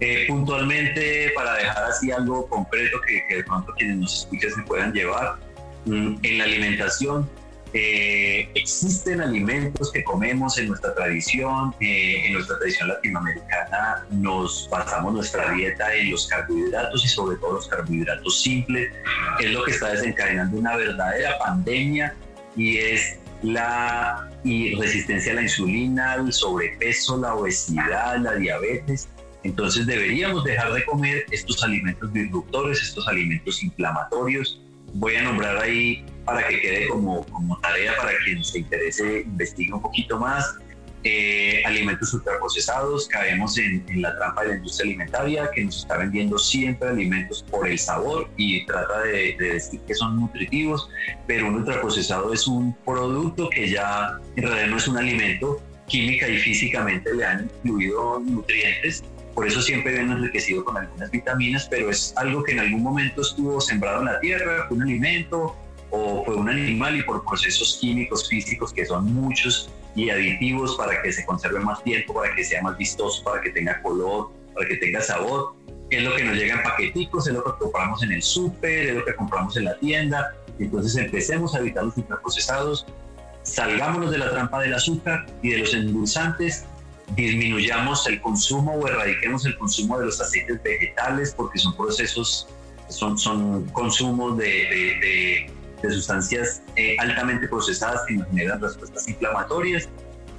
Eh, 0.00 0.24
puntualmente, 0.28 1.30
para 1.34 1.54
dejar 1.56 1.84
así 1.84 2.10
algo 2.10 2.48
concreto 2.48 3.00
que, 3.06 3.22
que 3.28 3.36
de 3.36 3.44
pronto 3.44 3.72
quienes 3.76 3.98
nos 3.98 4.18
escuchan 4.20 4.50
se 4.50 4.62
puedan 4.62 4.92
llevar, 4.92 5.36
mm, 5.84 6.16
en 6.22 6.38
la 6.38 6.44
alimentación 6.44 7.28
eh, 7.74 8.50
existen 8.54 9.20
alimentos 9.22 9.90
que 9.92 10.04
comemos 10.04 10.58
en 10.58 10.68
nuestra 10.68 10.94
tradición, 10.94 11.74
eh, 11.80 12.26
en 12.26 12.34
nuestra 12.34 12.58
tradición 12.58 12.88
latinoamericana 12.88 14.06
nos 14.10 14.68
basamos 14.70 15.14
nuestra 15.14 15.52
dieta 15.52 15.94
en 15.94 16.10
los 16.10 16.26
carbohidratos 16.26 17.04
y 17.04 17.08
sobre 17.08 17.36
todo 17.38 17.54
los 17.54 17.68
carbohidratos 17.68 18.42
simples, 18.42 18.92
es 19.40 19.50
lo 19.52 19.64
que 19.64 19.70
está 19.70 19.88
desencadenando 19.90 20.58
una 20.58 20.76
verdadera 20.76 21.38
pandemia 21.38 22.14
y 22.56 22.76
es 22.76 23.18
la 23.42 24.28
resistencia 24.44 25.32
a 25.32 25.36
la 25.36 25.42
insulina, 25.42 26.14
el 26.14 26.32
sobrepeso, 26.32 27.16
la 27.16 27.34
obesidad, 27.34 28.18
la 28.18 28.34
diabetes. 28.34 29.08
Entonces 29.44 29.86
deberíamos 29.86 30.44
dejar 30.44 30.72
de 30.72 30.84
comer 30.84 31.24
estos 31.30 31.62
alimentos 31.64 32.12
disruptores, 32.12 32.80
estos 32.82 33.08
alimentos 33.08 33.62
inflamatorios. 33.62 34.60
Voy 34.94 35.16
a 35.16 35.22
nombrar 35.22 35.58
ahí 35.58 36.04
para 36.24 36.46
que 36.46 36.60
quede 36.60 36.88
como, 36.88 37.24
como 37.26 37.58
tarea 37.60 37.92
para 37.96 38.12
quien 38.24 38.44
se 38.44 38.60
interese, 38.60 39.22
investigue 39.22 39.72
un 39.72 39.82
poquito 39.82 40.18
más. 40.18 40.56
Eh, 41.04 41.64
alimentos 41.66 42.14
ultraprocesados, 42.14 43.08
caemos 43.08 43.58
en, 43.58 43.84
en, 43.88 44.02
la 44.02 44.16
trampa 44.16 44.42
de 44.42 44.48
la 44.50 44.54
industria 44.54 44.88
alimentaria 44.88 45.50
que 45.52 45.64
nos 45.64 45.78
está 45.78 45.96
vendiendo 45.96 46.38
siempre 46.38 46.90
alimentos 46.90 47.44
por 47.50 47.66
el 47.66 47.76
sabor 47.76 48.30
y 48.36 48.64
trata 48.66 49.00
de, 49.00 49.34
de, 49.36 49.54
decir 49.54 49.80
que 49.80 49.96
son 49.96 50.20
nutritivos, 50.20 50.88
pero 51.26 51.48
un 51.48 51.56
ultraprocesado 51.56 52.32
es 52.32 52.46
un 52.46 52.72
producto 52.84 53.50
que 53.50 53.68
ya 53.68 54.20
en 54.36 54.44
realidad 54.44 54.68
no 54.68 54.76
es 54.76 54.86
un 54.86 54.96
alimento, 54.96 55.60
química 55.88 56.28
y 56.28 56.38
físicamente 56.38 57.12
le 57.12 57.24
han 57.24 57.50
incluido 57.64 58.20
nutrientes, 58.20 59.02
por 59.34 59.46
eso 59.46 59.62
siempre 59.62 59.92
viene 59.92 60.12
enriquecido 60.12 60.64
con 60.64 60.76
algunas 60.76 61.10
vitaminas, 61.10 61.66
pero 61.70 61.90
es 61.90 62.12
algo 62.16 62.42
que 62.42 62.52
en 62.52 62.60
algún 62.60 62.82
momento 62.82 63.22
estuvo 63.22 63.60
sembrado 63.60 64.00
en 64.00 64.06
la 64.06 64.20
tierra, 64.20 64.66
un 64.70 64.82
alimento, 64.82 65.56
o 65.90 66.24
fue 66.24 66.36
un 66.36 66.48
animal 66.48 66.96
y 66.96 67.02
por 67.02 67.24
procesos 67.24 67.78
químicos, 67.80 68.28
físicos 68.28 68.72
que 68.72 68.84
son 68.86 69.12
muchos 69.12 69.70
y 69.94 70.08
aditivos 70.10 70.76
para 70.76 71.00
que 71.02 71.12
se 71.12 71.24
conserve 71.24 71.60
más 71.60 71.82
tiempo, 71.84 72.14
para 72.14 72.34
que 72.34 72.44
sea 72.44 72.62
más 72.62 72.76
vistoso, 72.78 73.22
para 73.24 73.42
que 73.42 73.50
tenga 73.50 73.80
color, 73.82 74.30
para 74.54 74.66
que 74.66 74.76
tenga 74.76 75.00
sabor. 75.02 75.54
Es 75.90 76.02
lo 76.02 76.16
que 76.16 76.24
nos 76.24 76.36
llega 76.36 76.54
en 76.54 76.62
paqueticos, 76.62 77.26
es 77.26 77.34
lo 77.34 77.44
que 77.44 77.50
compramos 77.58 78.02
en 78.02 78.12
el 78.12 78.22
súper, 78.22 78.88
es 78.88 78.94
lo 78.94 79.04
que 79.04 79.14
compramos 79.14 79.56
en 79.58 79.64
la 79.64 79.78
tienda. 79.78 80.34
Entonces 80.58 80.96
empecemos 80.96 81.54
a 81.54 81.58
evitar 81.58 81.84
los 81.84 81.96
ultraprocesados, 81.98 82.86
salgámonos 83.42 84.10
de 84.10 84.18
la 84.18 84.30
trampa 84.30 84.60
del 84.60 84.72
azúcar 84.72 85.26
y 85.42 85.50
de 85.50 85.58
los 85.58 85.74
endulzantes, 85.74 86.64
disminuyamos 87.16 88.06
el 88.06 88.20
consumo 88.20 88.74
o 88.74 88.86
erradiquemos 88.88 89.46
el 89.46 89.56
consumo 89.58 89.98
de 89.98 90.06
los 90.06 90.20
aceites 90.20 90.62
vegetales 90.62 91.34
porque 91.36 91.58
son 91.58 91.76
procesos, 91.76 92.48
son, 92.88 93.18
son 93.18 93.64
consumos 93.66 94.38
de 94.38 95.48
de 95.82 95.90
sustancias 95.94 96.62
eh, 96.76 96.96
altamente 96.98 97.48
procesadas 97.48 98.02
que 98.06 98.14
nos 98.14 98.28
generan 98.28 98.60
respuestas 98.60 99.08
inflamatorias. 99.08 99.88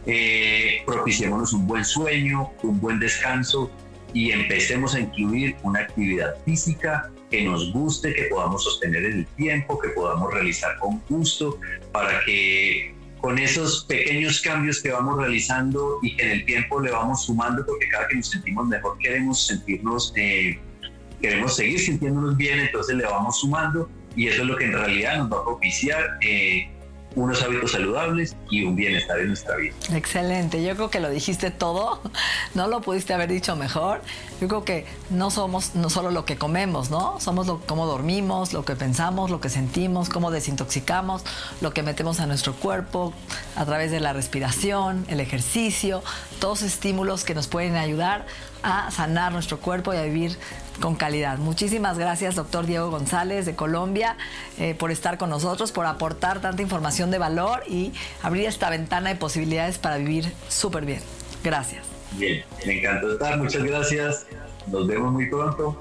Eh, 0.06 0.82
propiciémonos 0.86 1.54
un 1.54 1.66
buen 1.66 1.86
sueño, 1.86 2.52
un 2.64 2.80
buen 2.80 3.00
descanso 3.00 3.72
y 4.14 4.32
empecemos 4.32 4.96
a 4.96 5.00
incluir 5.00 5.56
una 5.64 5.82
actividad 5.82 6.36
física 6.46 7.10
que 7.32 7.44
nos 7.44 7.72
guste, 7.72 8.14
que 8.14 8.24
podamos 8.24 8.64
sostener 8.64 9.06
en 9.06 9.20
el 9.20 9.26
tiempo, 9.38 9.80
que 9.80 9.90
podamos 9.90 10.32
realizar 10.34 10.78
con 10.80 11.02
gusto, 11.10 11.58
para 11.92 12.24
que 12.26 12.94
con 13.24 13.40
esos 13.40 13.86
pequeños 13.86 14.42
cambios 14.42 14.82
que 14.82 14.92
vamos 14.92 15.18
realizando 15.18 15.98
y 16.02 16.14
que 16.18 16.24
en 16.24 16.32
el 16.32 16.46
tiempo 16.46 16.82
le 16.82 16.92
vamos 16.92 17.24
sumando, 17.24 17.66
porque 17.66 17.88
cada 17.88 18.06
que 18.10 18.18
nos 18.18 18.30
sentimos 18.30 18.68
mejor 18.68 18.98
queremos 18.98 19.48
sentirnos, 19.48 20.12
eh, 20.18 20.60
queremos 21.22 21.56
seguir 21.56 21.80
sintiéndonos 21.80 22.36
bien, 22.36 22.60
entonces 22.60 22.98
le 22.98 23.06
vamos 23.06 23.40
sumando 23.40 23.90
y 24.18 24.28
eso 24.28 24.42
es 24.42 24.48
lo 24.50 24.58
que 24.58 24.66
en 24.66 24.74
realidad 24.74 25.20
nos 25.20 25.32
va 25.32 25.38
a 25.38 25.44
propiciar 25.46 26.18
eh, 26.20 26.70
unos 27.16 27.42
hábitos 27.44 27.72
saludables 27.72 28.36
y 28.50 28.64
un 28.64 28.76
bienestar 28.76 29.20
en 29.20 29.28
nuestra 29.28 29.56
vida. 29.58 29.74
Excelente, 29.94 30.64
yo 30.64 30.76
creo 30.76 30.90
que 30.90 31.00
lo 31.00 31.10
dijiste 31.10 31.52
todo, 31.52 32.02
no 32.54 32.68
lo 32.68 32.82
pudiste 32.82 33.14
haber 33.14 33.30
dicho 33.30 33.56
mejor. 33.56 34.02
Yo 34.42 34.48
creo 34.48 34.66
que 34.66 34.86
no 35.10 35.32
somos 35.32 35.76
no 35.76 35.90
solo 35.90 36.12
lo 36.12 36.26
que 36.26 36.38
comemos, 36.38 36.90
¿no? 36.90 37.20
Somos 37.20 37.48
lo, 37.48 37.60
cómo 37.62 37.86
dormimos, 37.86 38.54
lo 38.54 38.66
que 38.66 38.76
pensamos, 38.76 39.32
lo 39.32 39.40
que 39.40 39.50
sentimos, 39.50 40.10
cómo 40.10 40.32
desintoxicamos, 40.32 41.24
lo 41.62 41.74
que 41.74 41.84
metemos 41.84 42.20
a 42.20 42.26
nuestro 42.26 42.54
cuerpo 42.54 43.14
a 43.56 43.66
través 43.66 43.92
de 43.92 44.00
la 44.00 44.14
respiración, 44.14 45.06
el 45.08 45.20
ejercicio, 45.20 46.04
todos 46.40 46.62
estímulos 46.62 47.24
que 47.24 47.36
nos 47.36 47.48
pueden 47.48 47.76
ayudar 47.76 48.26
a 48.64 48.92
sanar 48.92 49.34
nuestro 49.34 49.60
cuerpo 49.60 49.94
y 49.94 49.98
a 49.98 50.04
vivir 50.04 50.38
con 50.80 50.96
calidad. 50.96 51.38
Muchísimas 51.38 51.98
gracias, 51.98 52.36
doctor 52.36 52.66
Diego 52.66 52.90
González 52.90 53.46
de 53.46 53.56
Colombia, 53.56 54.18
eh, 54.58 54.76
por 54.76 54.92
estar 54.92 55.18
con 55.18 55.30
nosotros, 55.30 55.72
por 55.72 55.86
aportar 55.86 56.42
tanta 56.42 56.62
información 56.62 57.12
de 57.12 57.18
valor 57.18 57.64
y 57.68 57.94
abrir 58.22 58.46
esta 58.46 58.70
ventana 58.70 59.10
de 59.10 59.16
posibilidades 59.16 59.78
para 59.78 59.98
vivir 59.98 60.32
súper 60.50 60.86
bien. 60.86 61.02
Gracias. 61.44 61.86
Bien, 62.14 62.44
me 62.66 62.80
encantó 62.80 63.14
estar, 63.14 63.38
muchas 63.38 63.64
gracias. 63.64 64.26
Nos 64.68 64.88
vemos 64.88 65.12
muy 65.12 65.30
pronto. 65.30 65.80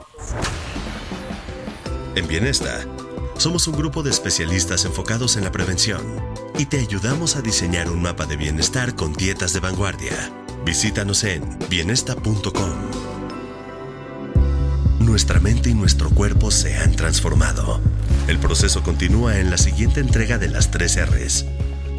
En 2.15 2.27
Bienesta, 2.27 2.81
somos 3.39 3.67
un 3.69 3.77
grupo 3.77 4.03
de 4.03 4.11
especialistas 4.11 4.85
enfocados 4.85 5.37
en 5.37 5.45
la 5.45 5.53
prevención 5.53 6.03
y 6.59 6.67
te 6.67 6.79
ayudamos 6.79 7.37
a 7.37 7.43
diseñar 7.43 7.91
un 7.91 8.03
mapa 8.03 8.27
de 8.27 8.37
bienestar 8.37 8.95
con 8.95 9.13
dietas 9.13 9.53
de 9.53 9.61
vanguardia. 9.61 10.13
Visítanos 10.65 11.25
en 11.25 11.59
bienesta.com. 11.69 13.12
Nuestra 15.12 15.40
mente 15.40 15.68
y 15.68 15.75
nuestro 15.75 16.09
cuerpo 16.09 16.51
se 16.51 16.75
han 16.75 16.96
transformado. 16.96 17.83
El 18.29 18.38
proceso 18.38 18.83
continúa 18.83 19.40
en 19.40 19.51
la 19.51 19.59
siguiente 19.59 20.01
entrega 20.01 20.38
de 20.38 20.48
las 20.48 20.70
tres 20.70 20.98
R's 20.98 21.44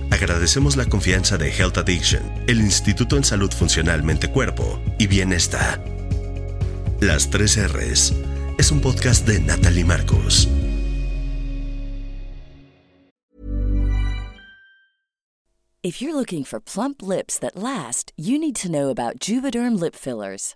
Agradecemos 0.09 0.77
la 0.77 0.85
confianza 0.85 1.37
de 1.37 1.51
Health 1.51 1.77
Addiction, 1.77 2.23
el 2.47 2.59
Instituto 2.59 3.15
en 3.15 3.23
Salud 3.23 3.51
Funcional 3.51 4.01
Mente 4.01 4.31
Cuerpo 4.31 4.81
y 4.97 5.05
Bienestar. 5.05 5.85
Las 7.01 7.29
tres 7.29 7.55
R's 7.55 8.15
es 8.57 8.71
un 8.71 8.81
podcast 8.81 9.27
de 9.27 9.39
Natalie 9.39 9.85
Marcos. 9.85 10.49
If 15.83 16.01
you're 16.01 16.15
looking 16.15 16.43
for 16.43 16.59
plump 16.59 17.03
lips 17.03 17.37
that 17.37 17.55
last, 17.55 18.11
you 18.17 18.39
need 18.39 18.55
to 18.55 18.71
know 18.71 18.89
about 18.89 19.19
Juvederm 19.19 19.79
lip 19.79 19.93
fillers. 19.93 20.55